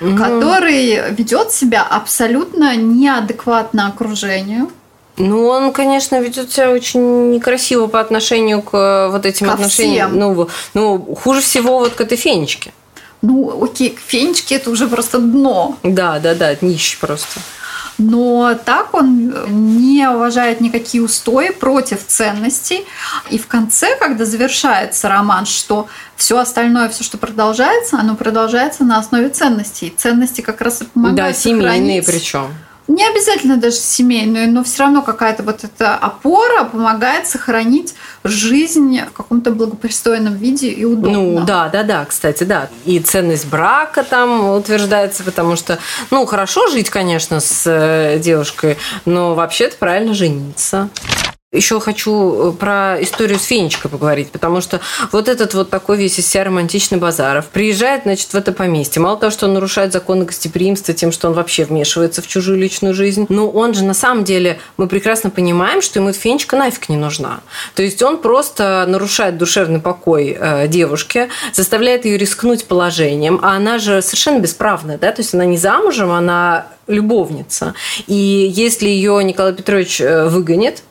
угу. 0.00 0.16
который 0.16 1.10
ведет 1.10 1.52
себя 1.52 1.82
абсолютно 1.82 2.76
неадекватно 2.76 3.88
окружению. 3.88 4.70
Ну, 5.16 5.46
он, 5.48 5.72
конечно, 5.72 6.18
ведет 6.20 6.50
себя 6.50 6.70
очень 6.70 7.30
некрасиво 7.32 7.88
по 7.88 8.00
отношению 8.00 8.62
к 8.62 8.74
э, 8.74 9.10
вот 9.10 9.26
этим 9.26 9.46
Ко 9.46 9.52
отношениям. 9.52 10.10
Всем. 10.10 10.20
Ну, 10.20 10.48
ну, 10.72 11.14
хуже 11.14 11.42
всего 11.42 11.78
вот 11.78 11.92
к 11.92 12.00
этой 12.00 12.16
фенечке. 12.16 12.72
Ну, 13.22 13.62
окей, 13.62 13.90
к 13.90 14.00
фенечке 14.00 14.56
это 14.56 14.70
уже 14.70 14.88
просто 14.88 15.18
дно. 15.18 15.78
Да, 15.82 16.18
да, 16.18 16.34
да, 16.34 16.56
нищий 16.60 16.98
просто 17.00 17.40
но 18.00 18.58
так 18.64 18.94
он 18.94 19.34
не 19.76 20.08
уважает 20.08 20.60
никакие 20.60 21.02
устои 21.02 21.50
против 21.50 22.06
ценностей. 22.06 22.86
И 23.28 23.38
в 23.38 23.46
конце, 23.46 23.96
когда 23.98 24.24
завершается 24.24 25.08
роман, 25.08 25.46
что 25.46 25.86
все 26.16 26.38
остальное, 26.38 26.88
все, 26.88 27.04
что 27.04 27.18
продолжается, 27.18 27.98
оно 27.98 28.16
продолжается 28.16 28.84
на 28.84 28.98
основе 28.98 29.28
ценностей. 29.28 29.92
Ценности 29.96 30.40
как 30.40 30.60
раз 30.60 30.82
и 30.82 30.84
помогают 30.84 31.16
Да, 31.16 31.32
семейные 31.32 32.02
причем 32.02 32.48
не 32.90 33.06
обязательно 33.06 33.56
даже 33.56 33.76
семейную, 33.76 34.50
но 34.50 34.64
все 34.64 34.82
равно 34.82 35.02
какая-то 35.02 35.44
вот 35.44 35.62
эта 35.62 35.94
опора 35.94 36.64
помогает 36.64 37.26
сохранить 37.28 37.94
жизнь 38.24 39.00
в 39.02 39.12
каком-то 39.12 39.52
благопристойном 39.52 40.36
виде 40.36 40.68
и 40.68 40.84
удобно. 40.84 41.10
Ну 41.10 41.44
да, 41.44 41.68
да, 41.68 41.84
да, 41.84 42.04
кстати, 42.04 42.44
да. 42.44 42.68
И 42.84 42.98
ценность 42.98 43.46
брака 43.46 44.02
там 44.02 44.50
утверждается, 44.50 45.22
потому 45.22 45.54
что, 45.54 45.78
ну, 46.10 46.26
хорошо 46.26 46.68
жить, 46.68 46.90
конечно, 46.90 47.38
с 47.38 47.62
э, 47.66 48.18
девушкой, 48.18 48.76
но 49.04 49.34
вообще-то 49.34 49.76
правильно 49.76 50.12
жениться. 50.12 50.88
Еще 51.52 51.80
хочу 51.80 52.12
э, 52.12 52.52
про 52.52 52.96
историю 53.02 53.40
с 53.40 53.46
Фенечкой 53.46 53.90
поговорить, 53.90 54.30
потому 54.30 54.60
что 54.60 54.80
вот 55.10 55.26
этот 55.26 55.52
вот 55.54 55.68
такой 55.68 55.96
весь 55.96 56.16
из 56.16 56.28
себя 56.28 56.44
романтичный 56.44 56.98
Базаров 56.98 57.46
приезжает, 57.46 58.02
значит, 58.04 58.32
в 58.32 58.36
это 58.36 58.52
поместье. 58.52 59.02
Мало 59.02 59.16
того, 59.16 59.32
что 59.32 59.46
он 59.46 59.54
нарушает 59.54 59.92
законы 59.92 60.26
гостеприимства 60.26 60.94
тем, 60.94 61.10
что 61.10 61.26
он 61.26 61.34
вообще 61.34 61.64
вмешивается 61.64 62.22
в 62.22 62.28
чужую 62.28 62.56
личную 62.56 62.94
жизнь, 62.94 63.26
но 63.28 63.50
он 63.50 63.74
же 63.74 63.82
на 63.82 63.94
самом 63.94 64.22
деле, 64.22 64.60
мы 64.76 64.86
прекрасно 64.86 65.28
понимаем, 65.30 65.82
что 65.82 65.98
ему 65.98 66.10
эта 66.10 66.20
Фенечка 66.20 66.54
нафиг 66.54 66.88
не 66.88 66.96
нужна. 66.96 67.40
То 67.74 67.82
есть 67.82 68.00
он 68.00 68.18
просто 68.18 68.84
нарушает 68.86 69.36
душевный 69.36 69.80
покой 69.80 70.36
э, 70.38 70.68
девушки, 70.68 71.30
заставляет 71.52 72.04
ее 72.04 72.16
рискнуть 72.16 72.66
положением, 72.66 73.40
а 73.42 73.56
она 73.56 73.80
же 73.80 74.02
совершенно 74.02 74.38
бесправная, 74.38 74.98
да, 74.98 75.10
то 75.10 75.20
есть 75.20 75.34
она 75.34 75.46
не 75.46 75.56
замужем, 75.56 76.12
она 76.12 76.68
любовница. 76.86 77.74
И 78.06 78.14
если 78.54 78.88
ее 78.88 79.22
Николай 79.24 79.52
Петрович 79.52 80.00
э, 80.00 80.28
выгонит, 80.28 80.84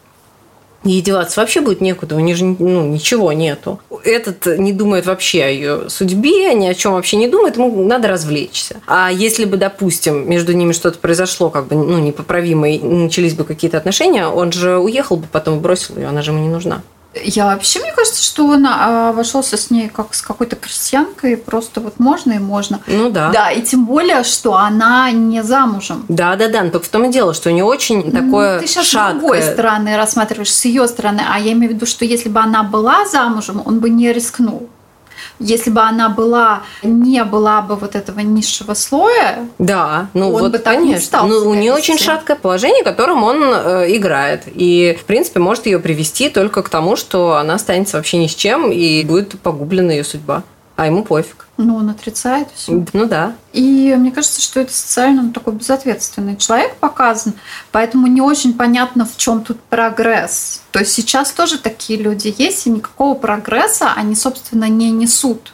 Ей 0.84 1.02
деваться 1.02 1.42
вообще 1.42 1.60
будет 1.60 1.82
некуда, 1.82 2.16
у 2.16 2.20
нее 2.20 2.36
же 2.36 2.46
ну, 2.46 2.88
ничего 2.88 3.34
нету. 3.34 3.82
Этот 4.06 4.46
не 4.46 4.72
думает 4.72 5.06
вообще 5.06 5.44
о 5.44 5.50
ее 5.50 5.90
судьбе, 5.90 6.54
ни 6.54 6.68
о 6.68 6.74
чем 6.74 6.94
вообще 6.94 7.18
не 7.18 7.28
думает, 7.28 7.58
ему 7.58 7.84
надо 7.84 8.08
развлечься. 8.08 8.78
А 8.88 9.12
если 9.12 9.44
бы, 9.44 9.58
допустим, 9.58 10.30
между 10.30 10.54
ними 10.54 10.72
что-то 10.72 11.00
произошло, 11.00 11.50
как 11.50 11.68
бы 11.68 11.76
ну, 11.76 12.00
непоправимо, 12.00 12.70
и 12.70 12.80
начались 12.80 13.34
бы 13.34 13.44
какие-то 13.44 13.78
отношения, 13.78 14.28
он 14.28 14.54
же 14.54 14.78
уехал 14.78 15.18
бы 15.18 15.28
потом 15.30 15.58
и 15.58 15.62
бросил 15.62 15.98
ее, 15.98 16.08
она 16.08 16.22
же 16.22 16.32
ему 16.32 16.44
не 16.44 16.50
нужна. 16.50 16.82
Я 17.24 17.46
вообще, 17.46 17.80
мне 17.80 17.92
кажется, 17.94 18.24
что 18.24 18.46
он 18.48 18.66
а, 18.66 19.10
обошелся 19.10 19.58
с 19.58 19.70
ней 19.70 19.90
как 19.90 20.14
с 20.14 20.22
какой-то 20.22 20.56
крестьянкой, 20.56 21.38
просто 21.38 21.82
вот 21.82 22.00
можно 22.00 22.34
и 22.34 22.40
можно. 22.40 22.80
Ну 22.88 23.10
да. 23.10 23.32
Да, 23.32 23.52
и 23.52 23.62
тем 23.62 23.86
более, 23.86 24.24
что 24.24 24.56
она 24.56 25.12
не 25.12 25.44
замужем. 25.44 26.06
Да, 26.08 26.36
да, 26.36 26.48
да, 26.48 26.64
но 26.64 26.72
только 26.72 26.86
в 26.86 26.90
том 26.90 27.06
и 27.06 27.12
дело, 27.12 27.34
что 27.34 27.50
у 27.50 27.54
нее 27.54 27.64
очень 27.64 28.12
такое 28.12 28.60
Ты 28.60 28.68
сейчас 28.68 28.86
шаткое... 28.88 29.12
с 29.12 29.20
другой 29.20 29.42
стороны 29.42 29.98
рассматриваешь, 29.98 30.54
с 30.54 30.66
ее 30.66 30.88
стороны, 30.88 31.22
а 31.30 31.40
я 31.40 31.54
имею 31.54 31.72
в 31.72 31.76
виду, 31.76 31.86
что 31.86 32.06
если 32.06 32.30
бы 32.30 32.40
она 32.40 32.64
была 32.64 33.06
замужем, 33.06 33.62
он 33.66 33.80
бы 33.80 33.90
не 33.90 34.12
рискнул 34.12 34.70
если 35.40 35.70
бы 35.70 35.82
она 35.82 36.10
была, 36.10 36.64
не 36.84 37.24
была 37.24 37.62
бы 37.62 37.76
вот 37.76 37.96
этого 37.96 38.20
низшего 38.20 38.74
слоя, 38.74 39.48
да, 39.58 40.08
ну 40.14 40.34
он 40.34 40.42
вот, 40.42 40.52
бы 40.52 40.58
так 40.60 40.76
конечно. 40.76 40.96
не 40.96 41.02
стал. 41.02 41.28
Ну, 41.28 41.50
у 41.50 41.54
нее 41.54 41.74
очень 41.74 41.98
шаткое 41.98 42.36
положение, 42.36 42.84
которым 42.84 43.24
он 43.24 43.42
э, 43.44 43.96
играет. 43.96 44.44
И, 44.54 44.98
в 45.00 45.06
принципе, 45.06 45.40
может 45.40 45.66
ее 45.66 45.80
привести 45.80 46.30
только 46.30 46.62
к 46.62 46.70
тому, 46.70 46.96
что 46.96 47.38
она 47.38 47.56
останется 47.56 47.98
вообще 47.98 48.18
ни 48.18 48.28
с 48.28 48.36
чем 48.36 48.72
и 48.72 49.04
будет 49.04 49.40
погублена 49.40 49.92
ее 49.92 50.04
судьба. 50.04 50.44
А 50.80 50.86
ему 50.86 51.04
пофиг. 51.04 51.46
Ну, 51.58 51.76
он 51.76 51.90
отрицает 51.90 52.48
все. 52.56 52.86
Ну 52.94 53.06
да. 53.06 53.36
И 53.52 53.94
мне 53.98 54.12
кажется, 54.12 54.40
что 54.40 54.62
это 54.62 54.72
социально 54.72 55.24
ну, 55.24 55.34
такой 55.34 55.52
безответственный 55.52 56.38
человек 56.38 56.76
показан, 56.78 57.34
поэтому 57.74 58.08
не 58.08 58.22
очень 58.22 58.54
понятно, 58.54 59.06
в 59.06 59.18
чем 59.18 59.44
тут 59.44 59.60
прогресс. 59.60 60.62
То 60.72 60.80
есть 60.80 60.94
сейчас 60.94 61.32
тоже 61.32 61.58
такие 61.58 62.00
люди 62.00 62.34
есть, 62.38 62.66
и 62.66 62.70
никакого 62.70 63.14
прогресса 63.14 63.92
они, 63.94 64.16
собственно, 64.16 64.70
не 64.70 64.90
несут. 64.92 65.52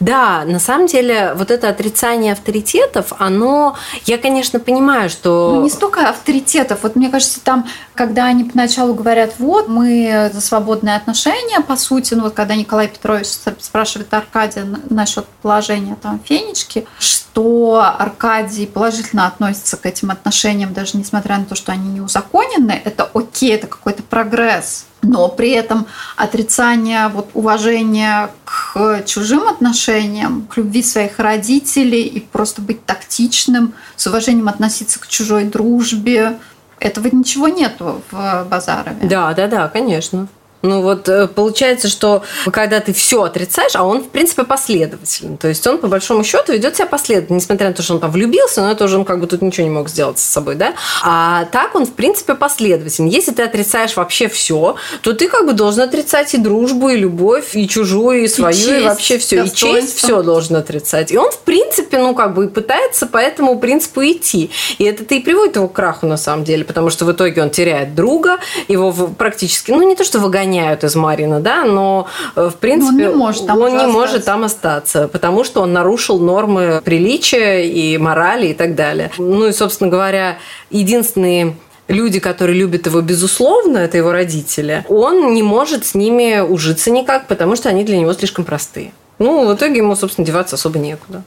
Да, 0.00 0.44
на 0.44 0.58
самом 0.58 0.86
деле 0.86 1.32
вот 1.34 1.50
это 1.50 1.68
отрицание 1.68 2.32
авторитетов, 2.32 3.12
оно, 3.18 3.76
я, 4.04 4.18
конечно, 4.18 4.60
понимаю, 4.60 5.10
что... 5.10 5.54
Ну, 5.54 5.62
не 5.62 5.70
столько 5.70 6.08
авторитетов. 6.08 6.80
Вот 6.82 6.96
мне 6.96 7.08
кажется, 7.08 7.40
там, 7.40 7.66
когда 7.94 8.26
они 8.26 8.44
поначалу 8.44 8.94
говорят, 8.94 9.34
вот, 9.38 9.68
мы 9.68 10.30
за 10.32 10.40
свободные 10.40 10.96
отношения, 10.96 11.60
по 11.60 11.76
сути, 11.76 12.14
ну 12.14 12.24
вот 12.24 12.34
когда 12.34 12.54
Николай 12.54 12.88
Петрович 12.88 13.26
спрашивает 13.60 14.12
Аркадия 14.12 14.66
насчет 14.90 15.26
положения 15.42 15.96
там 16.00 16.20
Фенечки, 16.24 16.86
что 16.98 17.82
Аркадий 17.98 18.66
положительно 18.66 19.26
относится 19.26 19.76
к 19.76 19.86
этим 19.86 20.10
отношениям, 20.10 20.72
даже 20.72 20.96
несмотря 20.96 21.38
на 21.38 21.44
то, 21.44 21.54
что 21.54 21.72
они 21.72 21.88
не 21.88 22.00
узаконены, 22.00 22.80
это 22.84 23.10
окей, 23.12 23.54
это 23.54 23.66
какой-то 23.66 24.02
прогресс 24.02 24.86
но 25.02 25.28
при 25.28 25.50
этом 25.50 25.86
отрицание 26.16 27.08
вот, 27.08 27.30
уважения 27.34 28.30
к 28.44 29.02
чужим 29.04 29.48
отношениям, 29.48 30.46
к 30.46 30.56
любви 30.56 30.82
своих 30.82 31.18
родителей 31.18 32.02
и 32.02 32.20
просто 32.20 32.62
быть 32.62 32.84
тактичным, 32.86 33.74
с 33.96 34.06
уважением 34.06 34.48
относиться 34.48 35.00
к 35.00 35.08
чужой 35.08 35.44
дружбе, 35.44 36.38
этого 36.78 37.08
ничего 37.08 37.48
нету 37.48 38.02
в 38.10 38.46
Базарове. 38.50 38.96
Да, 39.02 39.32
да, 39.34 39.46
да, 39.46 39.68
конечно. 39.68 40.28
Ну 40.62 40.80
вот 40.80 41.08
э, 41.08 41.26
получается, 41.26 41.88
что 41.88 42.22
когда 42.52 42.80
ты 42.80 42.92
все 42.92 43.24
отрицаешь, 43.24 43.74
а 43.74 43.82
он 43.82 44.04
в 44.04 44.08
принципе 44.08 44.44
последовательный, 44.44 45.36
то 45.36 45.48
есть 45.48 45.66
он 45.66 45.78
по 45.78 45.88
большому 45.88 46.22
счету 46.22 46.52
ведет 46.52 46.76
себя 46.76 46.86
последовательно, 46.86 47.36
несмотря 47.36 47.68
на 47.68 47.74
то, 47.74 47.82
что 47.82 47.94
он 47.94 48.00
там 48.00 48.12
влюбился, 48.12 48.62
но 48.62 48.70
это 48.70 48.84
уже 48.84 48.96
он 48.98 49.04
как 49.04 49.20
бы 49.20 49.26
тут 49.26 49.42
ничего 49.42 49.66
не 49.66 49.72
мог 49.72 49.88
сделать 49.88 50.20
с 50.20 50.22
собой, 50.22 50.54
да. 50.54 50.74
А 51.02 51.46
так 51.46 51.74
он 51.74 51.84
в 51.84 51.92
принципе 51.92 52.34
последовательный. 52.34 53.10
Если 53.10 53.32
ты 53.32 53.42
отрицаешь 53.42 53.96
вообще 53.96 54.28
все, 54.28 54.76
то 55.02 55.12
ты 55.12 55.28
как 55.28 55.46
бы 55.46 55.52
должен 55.52 55.82
отрицать 55.82 56.32
и 56.34 56.38
дружбу, 56.38 56.90
и 56.90 56.96
любовь, 56.96 57.56
и 57.56 57.66
чужую, 57.68 58.22
и 58.22 58.28
свою, 58.28 58.54
и, 58.54 58.58
честь, 58.58 58.68
и 58.68 58.84
вообще 58.84 59.18
все, 59.18 59.44
и 59.44 59.52
честь 59.52 59.98
все 59.98 60.22
должен 60.22 60.56
отрицать. 60.56 61.10
И 61.10 61.18
он 61.18 61.32
в 61.32 61.38
принципе, 61.40 61.98
ну 61.98 62.14
как 62.14 62.34
бы 62.34 62.46
пытается 62.48 63.06
по 63.06 63.18
этому 63.18 63.58
принципу 63.58 64.02
идти. 64.02 64.50
И 64.78 64.84
это-то 64.84 65.16
и 65.16 65.20
приводит 65.20 65.56
его 65.56 65.66
к 65.66 65.72
краху 65.72 66.06
на 66.06 66.16
самом 66.16 66.44
деле, 66.44 66.64
потому 66.64 66.90
что 66.90 67.04
в 67.04 67.10
итоге 67.10 67.42
он 67.42 67.50
теряет 67.50 67.96
друга, 67.96 68.38
его 68.68 68.92
практически, 68.92 69.72
ну 69.72 69.82
не 69.82 69.96
то 69.96 70.04
что 70.04 70.20
выгоняет 70.20 70.51
выгоняют 70.52 70.84
из 70.84 70.94
Марина, 70.94 71.40
да, 71.40 71.64
но 71.64 72.06
э, 72.36 72.50
в 72.52 72.56
принципе 72.56 73.08
он 73.08 73.12
не 73.12 73.16
может 73.16 73.46
там, 73.46 73.60
он 73.60 73.76
не 73.76 73.86
может 73.86 74.24
там 74.24 74.44
остаться, 74.44 75.08
потому 75.08 75.44
что 75.44 75.62
он 75.62 75.72
нарушил 75.72 76.18
нормы 76.18 76.80
приличия 76.84 77.62
и 77.62 77.98
морали 77.98 78.48
и 78.48 78.54
так 78.54 78.74
далее. 78.74 79.10
Ну 79.18 79.46
и, 79.46 79.52
собственно 79.52 79.90
говоря, 79.90 80.38
единственные 80.70 81.56
люди, 81.88 82.20
которые 82.20 82.58
любят 82.58 82.86
его 82.86 83.00
безусловно, 83.00 83.78
это 83.78 83.96
его 83.96 84.12
родители, 84.12 84.84
он 84.88 85.34
не 85.34 85.42
может 85.42 85.86
с 85.86 85.94
ними 85.94 86.40
ужиться 86.40 86.90
никак, 86.90 87.26
потому 87.26 87.56
что 87.56 87.68
они 87.68 87.84
для 87.84 87.98
него 87.98 88.12
слишком 88.12 88.44
простые. 88.44 88.92
Ну, 89.18 89.46
в 89.46 89.54
итоге 89.54 89.78
ему, 89.78 89.94
собственно, 89.96 90.26
деваться 90.26 90.56
особо 90.56 90.78
некуда. 90.78 91.22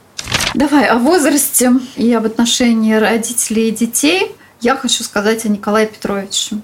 Давай 0.54 0.86
о 0.86 0.96
возрасте 0.96 1.72
и 1.96 2.12
об 2.12 2.26
отношении 2.26 2.94
родителей 2.94 3.68
и 3.68 3.70
детей 3.72 4.32
я 4.60 4.74
хочу 4.74 5.04
сказать 5.04 5.44
о 5.44 5.48
Николае 5.48 5.86
Петровиче. 5.86 6.56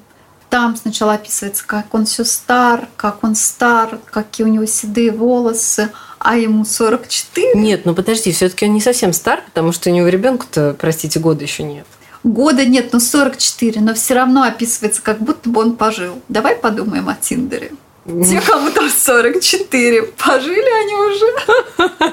Там 0.53 0.77
сначала 0.77 1.15
описывается, 1.15 1.65
как 1.67 1.95
он 1.95 2.05
все 2.05 2.27
стар, 2.27 2.87
как 2.99 3.25
он 3.25 3.35
стар, 3.35 3.99
какие 4.11 4.47
у 4.47 4.51
него 4.51 4.67
седые 4.67 5.11
волосы, 5.11 5.88
а 6.19 6.37
ему 6.37 6.67
44. 6.67 7.55
Нет, 7.55 7.87
ну 7.87 7.95
подожди, 7.95 8.33
все-таки 8.33 8.67
он 8.67 8.75
не 8.75 8.83
совсем 8.83 9.15
стар, 9.15 9.43
потому 9.47 9.73
что 9.73 9.88
у 9.88 9.95
него 9.95 10.09
ребенка-то, 10.09 10.77
простите, 10.79 11.21
года 11.21 11.43
еще 11.43 11.62
нет. 11.62 11.87
Года 12.23 12.67
нет, 12.67 12.93
но 12.93 13.01
44, 13.01 13.81
но 13.81 13.95
все 13.95 14.12
равно 14.12 14.43
описывается, 14.43 15.01
как 15.01 15.21
будто 15.21 15.49
бы 15.49 15.62
он 15.62 15.75
пожил. 15.75 16.21
Давай 16.29 16.55
подумаем 16.55 17.09
о 17.09 17.15
Тиндере. 17.15 17.71
Те, 18.05 18.43
кому 18.47 18.71
там 18.73 18.91
44, 18.91 20.03
пожили 20.03 20.83
они 20.83 20.95
уже? 21.15 21.91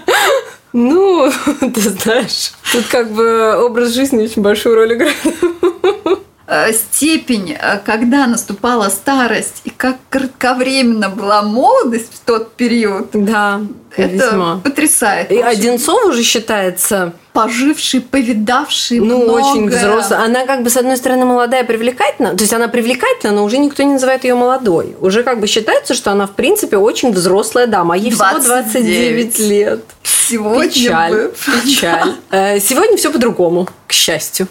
Ну, 0.71 1.29
ты 1.73 1.81
знаешь, 1.81 2.53
тут 2.71 2.85
как 2.85 3.11
бы 3.11 3.57
образ 3.65 3.89
жизни 3.89 4.23
очень 4.23 4.43
большую 4.43 4.75
роль 4.75 4.93
играет. 4.93 5.17
Э, 6.51 6.73
степень, 6.73 7.51
э, 7.51 7.79
когда 7.85 8.25
наступала 8.25 8.89
старость 8.89 9.61
и 9.65 9.69
как 9.69 9.97
кратковременно 10.09 11.07
была 11.07 11.43
молодость 11.43 12.11
в 12.11 12.19
тот 12.25 12.53
период. 12.55 13.09
Да, 13.13 13.61
это 13.95 14.13
весьма. 14.13 14.61
потрясает. 14.63 15.31
И 15.31 15.39
Одинцов 15.39 16.05
уже 16.05 16.23
считается 16.23 17.13
поживший, 17.33 18.01
повидавший 18.01 18.99
ну, 18.99 19.23
много. 19.23 19.31
очень 19.31 19.69
взрослая. 19.69 20.21
Она 20.23 20.45
как 20.45 20.63
бы, 20.63 20.69
с 20.69 20.77
одной 20.77 20.97
стороны, 20.97 21.25
молодая, 21.25 21.63
привлекательна. 21.63 22.35
То 22.35 22.43
есть 22.43 22.53
она 22.53 22.67
привлекательна, 22.67 23.33
но 23.33 23.43
уже 23.43 23.57
никто 23.57 23.83
не 23.83 23.93
называет 23.93 24.23
ее 24.23 24.35
молодой. 24.35 24.95
Уже 24.99 25.23
как 25.23 25.39
бы 25.39 25.47
считается, 25.47 25.93
что 25.93 26.11
она, 26.11 26.27
в 26.27 26.31
принципе, 26.31 26.77
очень 26.77 27.11
взрослая 27.11 27.67
дама. 27.67 27.93
А 27.93 27.97
ей 27.97 28.11
29. 28.11 29.33
всего 29.33 29.39
29 29.39 29.39
лет. 29.39 29.79
Сегодня 30.03 30.69
печаль, 30.69 31.13
бы. 31.13 31.33
печаль. 31.63 32.13
Э, 32.29 32.59
сегодня 32.59 32.97
все 32.97 33.11
по-другому, 33.11 33.67
к 33.87 33.93
счастью. 33.93 34.47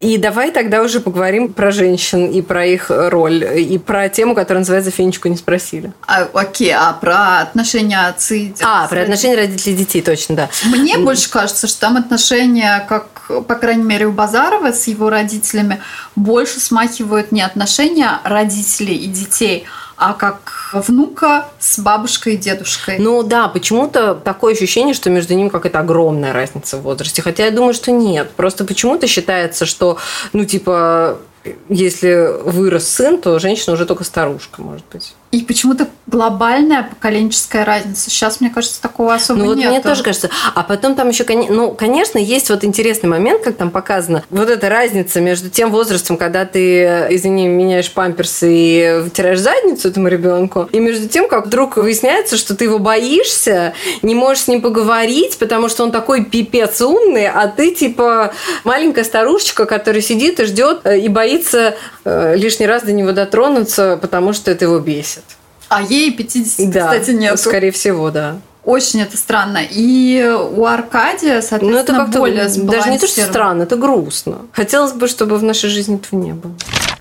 И 0.00 0.16
давай 0.16 0.50
тогда 0.50 0.82
уже 0.82 0.98
поговорим 0.98 1.52
про 1.52 1.70
женщин 1.70 2.30
и 2.30 2.40
про 2.40 2.64
их 2.64 2.86
роль, 2.88 3.44
и 3.60 3.76
про 3.76 4.08
тему, 4.08 4.34
которая 4.34 4.62
называется 4.62 4.90
«Фенечку 4.90 5.28
не 5.28 5.36
спросили». 5.36 5.92
А, 6.06 6.26
окей, 6.32 6.72
а 6.74 6.94
про 6.94 7.40
отношения 7.40 8.08
отцы 8.08 8.54
А, 8.62 8.79
про 8.88 9.02
отношения 9.02 9.36
родителей 9.36 9.74
и 9.74 9.78
детей, 9.78 10.02
точно, 10.02 10.36
да. 10.36 10.50
Мне 10.64 10.98
больше 10.98 11.30
кажется, 11.30 11.66
что 11.66 11.80
там 11.80 11.96
отношения, 11.96 12.84
как, 12.88 13.08
по 13.46 13.54
крайней 13.54 13.84
мере, 13.84 14.06
у 14.06 14.12
Базарова 14.12 14.72
с 14.72 14.86
его 14.86 15.10
родителями, 15.10 15.80
больше 16.16 16.60
смахивают 16.60 17.32
не 17.32 17.42
отношения 17.42 18.20
родителей 18.24 18.96
и 18.96 19.06
детей, 19.06 19.64
а 19.96 20.14
как 20.14 20.70
внука 20.72 21.48
с 21.58 21.78
бабушкой 21.78 22.34
и 22.34 22.36
дедушкой. 22.36 22.98
Ну 22.98 23.22
да, 23.22 23.48
почему-то 23.48 24.14
такое 24.14 24.54
ощущение, 24.54 24.94
что 24.94 25.10
между 25.10 25.34
ними 25.34 25.50
какая-то 25.50 25.80
огромная 25.80 26.32
разница 26.32 26.78
в 26.78 26.82
возрасте. 26.82 27.20
Хотя 27.20 27.44
я 27.44 27.50
думаю, 27.50 27.74
что 27.74 27.90
нет. 27.90 28.30
Просто 28.32 28.64
почему-то 28.64 29.06
считается, 29.06 29.66
что, 29.66 29.98
ну, 30.32 30.46
типа, 30.46 31.18
если 31.68 32.30
вырос 32.44 32.88
сын, 32.88 33.20
то 33.20 33.38
женщина 33.38 33.74
уже 33.74 33.84
только 33.84 34.04
старушка, 34.04 34.62
может 34.62 34.84
быть. 34.90 35.14
И 35.30 35.42
почему-то 35.42 35.86
глобальная 36.10 36.82
поколенческая 36.82 37.64
разница. 37.64 38.10
Сейчас, 38.10 38.40
мне 38.40 38.50
кажется, 38.50 38.82
такого 38.82 39.14
особо 39.14 39.40
ну, 39.40 39.46
вот 39.46 39.58
нет. 39.58 39.70
Мне 39.70 39.80
тоже 39.80 40.02
кажется. 40.02 40.28
А 40.54 40.64
потом 40.64 40.96
там 40.96 41.08
еще, 41.08 41.24
ну, 41.48 41.72
конечно, 41.72 42.18
есть 42.18 42.50
вот 42.50 42.64
интересный 42.64 43.08
момент, 43.08 43.42
как 43.42 43.56
там 43.56 43.70
показано, 43.70 44.24
вот 44.30 44.50
эта 44.50 44.68
разница 44.68 45.20
между 45.20 45.48
тем 45.50 45.70
возрастом, 45.70 46.16
когда 46.16 46.44
ты, 46.44 46.82
извини, 47.10 47.46
меняешь 47.46 47.92
памперсы 47.92 48.52
и 48.52 49.00
вытираешь 49.02 49.38
задницу 49.38 49.88
этому 49.88 50.08
ребенку, 50.08 50.68
и 50.72 50.80
между 50.80 51.08
тем, 51.08 51.28
как 51.28 51.46
вдруг 51.46 51.76
выясняется, 51.76 52.36
что 52.36 52.56
ты 52.56 52.64
его 52.64 52.78
боишься, 52.78 53.74
не 54.02 54.14
можешь 54.14 54.44
с 54.44 54.48
ним 54.48 54.62
поговорить, 54.62 55.38
потому 55.38 55.68
что 55.68 55.84
он 55.84 55.92
такой 55.92 56.24
пипец 56.24 56.80
умный, 56.80 57.28
а 57.28 57.46
ты 57.46 57.72
типа 57.72 58.32
маленькая 58.64 59.04
старушечка, 59.04 59.64
которая 59.64 60.02
сидит 60.02 60.40
и 60.40 60.44
ждет 60.44 60.80
э, 60.84 60.98
и 60.98 61.08
боится 61.08 61.76
э, 62.04 62.36
лишний 62.36 62.66
раз 62.66 62.82
до 62.82 62.92
него 62.92 63.12
дотронуться, 63.12 63.98
потому 64.00 64.32
что 64.32 64.50
это 64.50 64.64
его 64.64 64.80
бесит. 64.80 65.19
А 65.70 65.82
ей 65.82 66.12
50, 66.12 66.68
да, 66.70 66.86
кстати, 66.86 67.12
нет. 67.12 67.38
Скорее 67.38 67.70
всего, 67.70 68.10
да. 68.10 68.38
Очень 68.64 69.00
это 69.02 69.16
странно. 69.16 69.60
И 69.70 70.22
у 70.52 70.66
Аркадия, 70.66 71.40
соответственно, 71.40 71.72
ну, 71.72 71.78
это 71.78 71.92
как-то 71.94 72.18
более 72.18 72.48
Даже 72.48 72.90
не 72.90 72.98
то, 72.98 73.06
что 73.06 73.22
странно, 73.22 73.62
это 73.62 73.76
грустно. 73.76 74.38
Хотелось 74.52 74.92
бы, 74.92 75.06
чтобы 75.06 75.38
в 75.38 75.44
нашей 75.44 75.70
жизни 75.70 75.96
этого 75.96 76.20
не 76.20 76.32
было. 76.32 76.52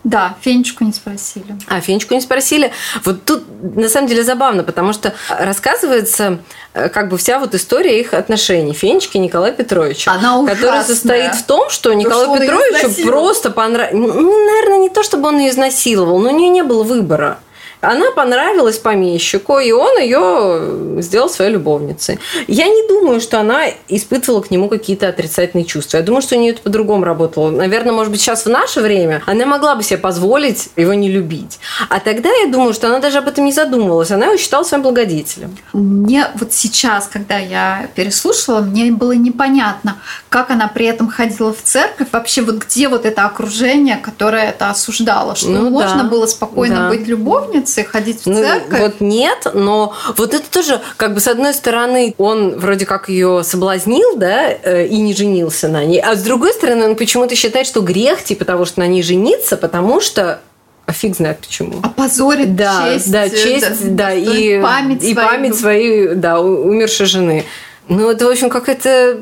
Да, 0.03 0.36
Фенечку 0.41 0.86
не 0.86 0.93
спросили. 0.93 1.58
А, 1.67 1.82
Фенечку 1.82 2.13
не 2.13 2.21
спросили. 2.21 2.71
Вот 3.03 3.25
тут 3.25 3.43
на 3.62 3.89
самом 3.89 4.08
деле 4.08 4.23
забавно, 4.23 4.63
потому 4.63 4.93
что 4.93 5.13
рассказывается 5.27 6.38
э, 6.73 6.88
как 6.88 7.10
бы 7.10 7.17
вся 7.17 7.39
вот 7.39 7.53
история 7.53 7.99
их 7.99 8.13
отношений 8.13 8.73
Фенечки 8.73 9.17
и 9.17 9.19
Николая 9.19 9.51
Петровича. 9.51 10.12
Она 10.12 10.38
ужасная. 10.38 10.55
Которая 10.55 10.84
состоит 10.84 11.36
в 11.36 11.43
том, 11.43 11.69
что 11.69 11.91
Николаю 11.93 12.39
Петровичу 12.39 13.05
просто 13.05 13.51
понравилось... 13.51 13.93
Ну, 13.93 14.45
наверное, 14.45 14.77
не 14.77 14.89
то, 14.89 15.03
чтобы 15.03 15.27
он 15.27 15.39
ее 15.39 15.49
изнасиловал, 15.49 16.19
но 16.19 16.29
у 16.29 16.38
нее 16.38 16.49
не 16.49 16.63
было 16.63 16.84
выбора. 16.84 17.39
Она 17.82 18.12
понравилась 18.12 18.78
помещику, 18.78 19.60
и 19.60 19.72
он 19.72 20.00
ее 20.00 21.02
сделал 21.02 21.30
своей 21.30 21.52
любовницей. 21.52 22.20
Я 22.48 22.68
не 22.68 22.88
думаю, 22.88 23.22
что 23.22 23.39
она 23.39 23.63
испытывала 23.88 24.42
к 24.42 24.52
нему 24.52 24.68
какие-то 24.68 25.08
отрицательные 25.08 25.65
чувства. 25.65 25.98
Я 25.98 26.04
думаю, 26.04 26.22
что 26.22 26.36
у 26.36 26.39
нее 26.39 26.52
это 26.52 26.62
по-другому 26.62 27.06
работало. 27.06 27.52
Наверное, 27.52 27.94
может 27.94 28.12
быть, 28.12 28.22
сейчас 28.22 28.46
в 28.46 28.50
наше 28.50 28.82
время 28.82 29.22
она 29.26 29.46
могла 29.46 29.76
бы 29.76 29.84
себе 29.84 29.98
позволить 29.98 30.70
его 30.76 30.94
не 30.94 31.10
любить. 31.10 31.60
А 31.89 32.00
тогда 32.00 32.30
я 32.30 32.52
думаю, 32.52 32.74
что 32.74 32.88
она 32.88 33.00
даже 33.00 33.20
об 33.20 33.28
этом 33.28 33.46
не 33.46 33.54
задумывалась. 33.54 34.12
Она 34.12 34.28
его 34.28 34.38
считала 34.38 34.63
своим 34.63 34.84
благодетелем. 34.84 35.58
Мне 35.72 36.28
вот 36.36 36.52
сейчас, 36.52 37.08
когда 37.08 37.38
я 37.38 37.88
переслушала, 37.96 38.60
мне 38.60 38.92
было 38.92 39.13
непонятно, 39.13 39.98
как 40.28 40.52
она 40.52 40.68
при 40.68 40.86
этом 40.86 41.10
ходила 41.10 41.54
в 41.54 41.62
церковь. 41.63 42.10
Вообще, 42.12 42.42
вот 42.42 42.56
где 42.56 42.89
вот 42.89 43.06
это 43.06 43.26
окружение, 43.26 43.98
которое 43.98 44.50
это 44.50 44.70
осуждало, 44.70 45.36
что 45.36 45.50
ну, 45.50 45.70
можно 45.70 46.04
да. 46.04 46.10
было 46.10 46.26
спокойно 46.26 46.76
да. 46.76 46.89
быть 46.89 47.08
любовницей, 47.08 47.68
и 47.77 47.84
ходить 47.84 48.21
в 48.23 48.27
Ну, 48.27 48.41
церковь. 48.41 48.79
вот 48.79 48.95
нет, 49.01 49.47
но 49.53 49.93
вот 50.17 50.34
это 50.34 50.49
тоже, 50.49 50.82
как 50.97 51.13
бы, 51.13 51.19
с 51.19 51.27
одной 51.27 51.53
стороны, 51.53 52.15
он 52.17 52.58
вроде 52.58 52.86
как 52.86 53.10
ее 53.10 53.43
соблазнил, 53.43 54.15
да, 54.17 54.49
э, 54.51 54.88
и 54.88 54.97
не 54.99 55.13
женился 55.13 55.67
на 55.67 55.86
ней, 55.86 56.01
а 56.01 56.15
с 56.15 56.23
другой 56.23 56.53
стороны, 56.53 56.86
он 56.89 56.95
почему-то 56.95 57.36
считает, 57.36 57.67
что 57.67 57.82
грех, 57.82 58.23
типа 58.23 58.45
того, 58.45 58.65
что 58.65 58.79
на 58.79 58.88
ней 58.88 59.03
жениться, 59.03 59.58
потому 59.58 60.01
что 60.01 60.39
а 60.86 60.91
фиг 60.91 61.15
знает 61.15 61.38
почему. 61.39 61.79
Опозорит 61.84 62.55
Да, 62.55 62.93
честь. 62.93 63.12
да, 63.12 63.25
э, 63.25 63.29
честь, 63.29 63.95
да, 63.95 64.10
достоин- 64.10 64.60
и 64.60 64.60
память 64.62 65.03
и 65.03 65.13
свою. 65.13 65.27
память 65.29 65.55
своей, 65.55 66.08
да, 66.15 66.39
умершей 66.41 67.05
жены. 67.05 67.45
Ну, 67.88 68.10
это, 68.10 68.25
в 68.25 68.29
общем, 68.29 68.49
какая-то 68.49 69.19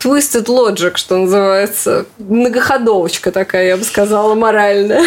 twisted 0.00 0.44
logic, 0.44 0.96
что 0.96 1.16
называется. 1.16 2.04
Многоходовочка 2.18 3.32
такая, 3.32 3.68
я 3.68 3.76
бы 3.78 3.84
сказала, 3.84 4.34
моральная. 4.34 5.02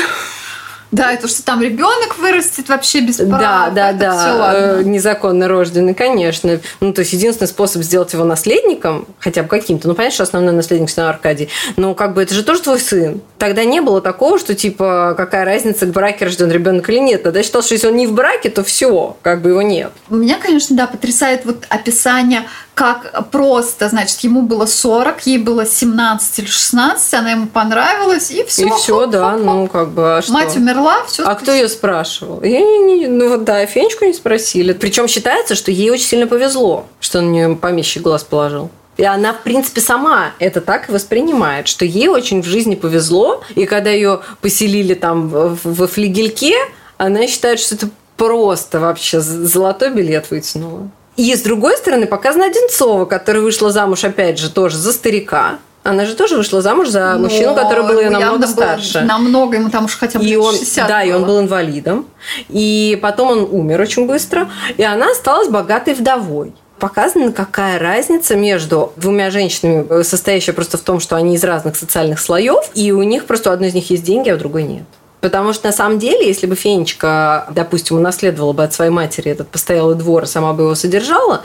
Да, 0.91 1.13
это 1.13 1.27
что 1.29 1.43
там 1.43 1.61
ребенок 1.61 2.17
вырастет 2.17 2.67
вообще 2.67 2.99
без 3.01 3.15
прав. 3.17 3.29
Да, 3.29 3.69
да, 3.73 3.93
да. 3.93 4.11
всё 4.19 4.37
ладно. 4.37 4.57
э, 4.57 4.83
Незаконно 4.83 5.47
рожденный, 5.47 5.93
конечно. 5.93 6.59
Ну, 6.81 6.91
то 6.93 6.99
есть 7.01 7.13
единственный 7.13 7.47
способ 7.47 7.81
сделать 7.83 8.11
его 8.13 8.25
наследником, 8.25 9.07
хотя 9.19 9.43
бы 9.43 9.47
каким-то, 9.47 9.87
ну, 9.87 9.95
понятно, 9.95 10.13
что 10.15 10.23
основной 10.23 10.53
наследник 10.53 10.89
все 10.89 11.01
равно 11.01 11.13
Аркадий, 11.15 11.49
но 11.77 11.93
как 11.95 12.13
бы 12.13 12.21
это 12.21 12.33
же 12.33 12.43
тоже 12.43 12.61
твой 12.61 12.79
сын. 12.79 13.21
Тогда 13.37 13.63
не 13.63 13.79
было 13.81 14.01
такого, 14.01 14.37
что 14.37 14.53
типа 14.53 15.13
какая 15.15 15.45
разница, 15.45 15.85
в 15.85 15.91
браке 15.91 16.25
рожден 16.25 16.51
ребенок 16.51 16.89
или 16.89 16.99
нет. 16.99 17.23
Тогда 17.23 17.41
считал, 17.41 17.61
что 17.63 17.73
если 17.73 17.87
он 17.87 17.95
не 17.95 18.07
в 18.07 18.13
браке, 18.13 18.49
то 18.49 18.63
все, 18.63 19.15
как 19.21 19.41
бы 19.41 19.49
его 19.51 19.61
нет. 19.61 19.91
Меня, 20.09 20.37
конечно, 20.41 20.75
да, 20.75 20.87
потрясает 20.87 21.45
вот 21.45 21.65
описание, 21.69 22.43
как 22.73 23.29
просто, 23.31 23.89
значит, 23.89 24.19
ему 24.21 24.41
было 24.41 24.65
40, 24.65 25.27
ей 25.27 25.37
было 25.37 25.65
17 25.65 26.39
или 26.39 26.45
16, 26.47 27.13
она 27.13 27.31
ему 27.31 27.47
понравилась, 27.47 28.31
и 28.31 28.43
все. 28.45 28.65
И 28.67 28.69
все, 28.71 29.05
да, 29.05 29.35
ну 29.37 29.67
как 29.67 29.89
бы. 29.89 30.17
А 30.17 30.21
что? 30.21 30.31
Мать 30.33 30.55
умерла, 30.55 31.03
все. 31.05 31.23
А 31.23 31.35
кто 31.35 31.51
ее 31.51 31.67
спрашивал? 31.69 32.41
Я 32.41 32.59
не, 32.61 32.79
не- 32.99 33.07
ну 33.07 33.29
вот 33.29 33.43
да, 33.43 33.65
Фенечку 33.65 34.05
не 34.05 34.13
спросили. 34.13 34.73
Причем 34.73 35.07
считается, 35.07 35.55
что 35.55 35.69
ей 35.71 35.89
очень 35.91 36.05
сильно 36.05 36.27
повезло, 36.27 36.85
что 36.99 37.21
на 37.21 37.29
нее 37.29 37.55
помещик 37.55 38.03
глаз 38.03 38.23
положил. 38.23 38.69
И 38.97 39.03
она, 39.03 39.33
в 39.33 39.41
принципе, 39.41 39.81
сама 39.81 40.31
это 40.39 40.61
так 40.61 40.89
и 40.89 40.91
воспринимает, 40.91 41.67
что 41.67 41.85
ей 41.85 42.07
очень 42.07 42.41
в 42.41 42.45
жизни 42.45 42.75
повезло, 42.75 43.41
и 43.55 43.65
когда 43.65 43.89
ее 43.89 44.21
поселили 44.41 44.93
там 44.93 45.29
в- 45.29 45.59
во 45.63 45.87
флигельке, 45.87 46.55
она 46.97 47.25
считает, 47.27 47.59
что 47.59 47.75
это 47.75 47.89
просто 48.17 48.79
вообще 48.79 49.19
золотой 49.21 49.89
билет 49.89 50.29
вытянула. 50.29 50.89
И 51.17 51.35
с 51.35 51.41
другой 51.41 51.77
стороны 51.77 52.07
показана 52.07 52.45
Одинцова, 52.45 53.05
которая 53.05 53.43
вышла 53.43 53.71
замуж, 53.71 54.03
опять 54.03 54.39
же, 54.39 54.49
тоже 54.49 54.77
за 54.77 54.93
старика. 54.93 55.59
Она 55.83 56.05
же 56.05 56.15
тоже 56.15 56.37
вышла 56.37 56.61
замуж 56.61 56.89
за 56.89 57.15
мужчину, 57.17 57.55
который 57.55 57.83
был 57.87 57.99
ее 57.99 58.11
намного 58.11 58.37
было 58.37 58.47
старше. 58.47 59.01
Намного, 59.01 59.57
ему 59.57 59.69
там 59.69 59.85
уж 59.85 59.97
хотя 59.97 60.19
бы 60.19 60.25
И 60.25 60.35
он, 60.35 60.53
60 60.53 60.87
да, 60.87 61.03
и 61.03 61.11
он 61.11 61.21
было. 61.23 61.27
был 61.27 61.39
инвалидом. 61.41 62.05
И 62.49 62.99
потом 63.01 63.31
он 63.31 63.47
умер 63.51 63.81
очень 63.81 64.05
быстро. 64.05 64.49
И 64.77 64.83
она 64.83 65.09
осталась 65.11 65.47
богатой 65.47 65.95
вдовой. 65.95 66.53
Показана, 66.77 67.31
какая 67.31 67.79
разница 67.79 68.35
между 68.35 68.93
двумя 68.95 69.31
женщинами, 69.31 69.85
э, 69.89 70.03
состоящая 70.03 70.53
просто 70.53 70.77
в 70.77 70.81
том, 70.81 70.99
что 70.99 71.15
они 71.15 71.35
из 71.35 71.43
разных 71.43 71.75
социальных 71.75 72.19
слоев, 72.19 72.63
и 72.73 72.91
у 72.91 73.03
них 73.03 73.25
просто 73.25 73.49
у 73.49 73.53
одной 73.53 73.69
из 73.69 73.73
них 73.73 73.89
есть 73.91 74.03
деньги, 74.03 74.29
а 74.29 74.35
у 74.35 74.37
другой 74.37 74.63
нет. 74.63 74.83
Потому 75.21 75.53
что 75.53 75.67
на 75.67 75.73
самом 75.73 75.99
деле, 75.99 76.27
если 76.27 76.47
бы 76.47 76.55
Фенечка, 76.55 77.47
допустим, 77.51 77.97
унаследовала 77.97 78.53
бы 78.53 78.63
от 78.63 78.73
своей 78.73 78.91
матери 78.91 79.31
этот 79.31 79.49
постоялый 79.49 79.95
двор, 79.95 80.23
и 80.23 80.25
сама 80.25 80.53
бы 80.53 80.63
его 80.63 80.75
содержала, 80.75 81.43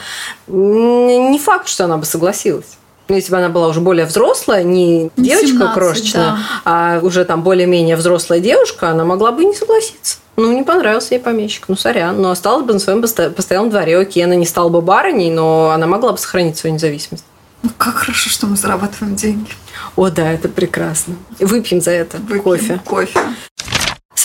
не 0.49 1.39
факт, 1.39 1.69
что 1.69 1.85
она 1.85 1.99
бы 1.99 2.07
согласилась. 2.07 2.67
Ну, 3.09 3.15
Если 3.15 3.31
бы 3.31 3.37
она 3.39 3.51
была 3.51 3.69
уже 3.69 3.81
более 3.81 4.05
взрослая, 4.05 4.65
не 4.65 5.11
девочка 5.17 5.47
17, 5.47 5.75
крошечная, 5.75 6.25
да. 6.25 6.39
а 6.65 6.99
уже 7.03 7.25
там 7.25 7.43
более-менее 7.43 7.95
взрослая 7.95 8.41
девушка, 8.41 8.91
она 8.91 9.05
могла 9.05 9.31
бы 9.31 9.45
и 9.45 9.47
не 9.47 9.55
согласиться. 9.55 10.19
Ну, 10.37 10.53
не 10.53 10.65
понравился 10.65 11.15
ей 11.15 11.21
помещик, 11.21 11.67
ну, 11.69 11.77
сорян. 11.77 12.21
Но 12.21 12.31
осталась 12.31 12.67
бы 12.67 12.73
на 12.73 12.81
своем 12.81 13.01
посто- 13.01 13.31
постоялом 13.31 13.71
дворе. 13.71 13.97
Окей, 13.97 14.25
она 14.25 14.35
не 14.35 14.45
стала 14.45 14.71
бы 14.71 14.83
барыней, 14.83 15.31
но 15.31 15.71
она 15.71 15.87
могла 15.87 16.13
бы 16.13 16.19
сохранить 16.19 16.59
свою 16.59 16.75
независимость. 16.75 17.25
Ну, 17.63 17.71
как 17.79 17.95
хорошо, 17.95 18.29
что 18.29 18.47
мы 18.47 18.57
зарабатываем 18.57 19.15
деньги. 19.15 19.51
О, 19.95 20.11
да, 20.11 20.31
это 20.33 20.49
прекрасно. 20.49 21.15
Выпьем 21.39 21.81
за 21.81 21.93
это 21.93 22.19
Выпьем 22.19 22.43
кофе. 22.43 22.81
Кофе. 22.85 23.21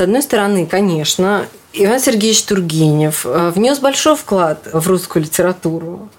С 0.02 0.04
одной 0.04 0.24
стороны, 0.24 0.66
конечно, 0.66 1.46
Иван 1.74 2.00
Сергеевич 2.00 2.42
Тургенев 2.46 3.24
э, 3.24 3.52
внес 3.54 3.78
большой 3.78 4.16
вклад 4.16 4.68
в 4.74 4.88
русскую 4.88 5.22
литературу. 5.22 6.10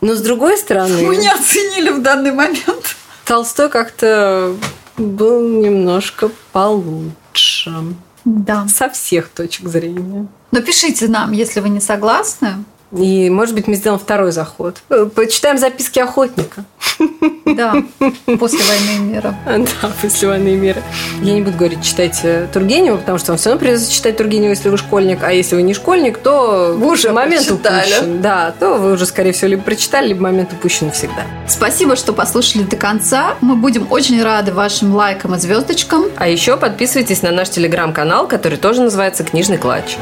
Но 0.00 0.16
с 0.16 0.20
другой 0.20 0.58
стороны, 0.58 1.06
Мы 1.06 1.14
не 1.14 1.28
оценили 1.28 1.90
в 1.90 2.02
данный 2.02 2.32
момент. 2.32 2.96
Толстой 3.24 3.68
как-то 3.68 4.56
был 4.96 5.40
немножко 5.40 6.32
получше. 6.50 7.94
Да. 8.24 8.66
Со 8.66 8.90
всех 8.90 9.28
точек 9.28 9.68
зрения. 9.68 10.26
Но 10.50 10.60
пишите 10.60 11.06
нам, 11.06 11.30
если 11.30 11.60
вы 11.60 11.68
не 11.68 11.80
согласны. 11.80 12.64
И, 12.96 13.28
может 13.28 13.54
быть, 13.54 13.66
мы 13.68 13.74
сделаем 13.74 14.00
второй 14.00 14.32
заход. 14.32 14.78
Э, 14.88 15.04
Почитаем 15.14 15.58
записки 15.58 15.98
охотника. 15.98 16.64
Да, 17.44 17.74
после 18.38 18.60
войны 18.64 18.96
и 18.96 18.98
мира. 18.98 19.34
Да, 19.46 19.90
после 20.00 20.28
войны 20.28 20.48
и 20.48 20.56
мира. 20.56 20.82
Я 21.22 21.34
не 21.34 21.42
буду 21.42 21.56
говорить, 21.58 21.82
читайте 21.82 22.48
Тургенева, 22.52 22.96
потому 22.96 23.18
что 23.18 23.32
вам 23.32 23.38
все 23.38 23.50
равно 23.50 23.60
придется 23.60 23.92
читать 23.92 24.16
Тургенева, 24.16 24.50
если 24.50 24.68
вы 24.70 24.78
школьник. 24.78 25.20
А 25.22 25.32
если 25.32 25.54
вы 25.54 25.62
не 25.62 25.74
школьник, 25.74 26.18
то 26.18 26.74
Вы 26.78 26.92
уже 26.92 27.12
момент 27.12 27.46
прочитали. 27.46 27.90
упущен. 27.92 28.20
Да, 28.22 28.54
то 28.58 28.74
вы 28.78 28.92
уже, 28.92 29.04
скорее 29.06 29.32
всего, 29.32 29.48
либо 29.50 29.62
прочитали, 29.62 30.08
либо 30.08 30.22
момент 30.22 30.52
упущен 30.52 30.86
навсегда. 30.86 31.24
Спасибо, 31.46 31.94
что 31.94 32.12
послушали 32.12 32.62
до 32.62 32.76
конца. 32.76 33.34
Мы 33.40 33.54
будем 33.56 33.86
очень 33.90 34.22
рады 34.22 34.52
вашим 34.52 34.94
лайкам 34.94 35.34
и 35.34 35.38
звездочкам. 35.38 36.06
А 36.16 36.26
еще 36.28 36.56
подписывайтесь 36.56 37.22
на 37.22 37.32
наш 37.32 37.50
телеграм-канал, 37.50 38.26
который 38.26 38.56
тоже 38.58 38.82
называется 38.82 39.24
«Книжный 39.24 39.58
клатч». 39.58 39.96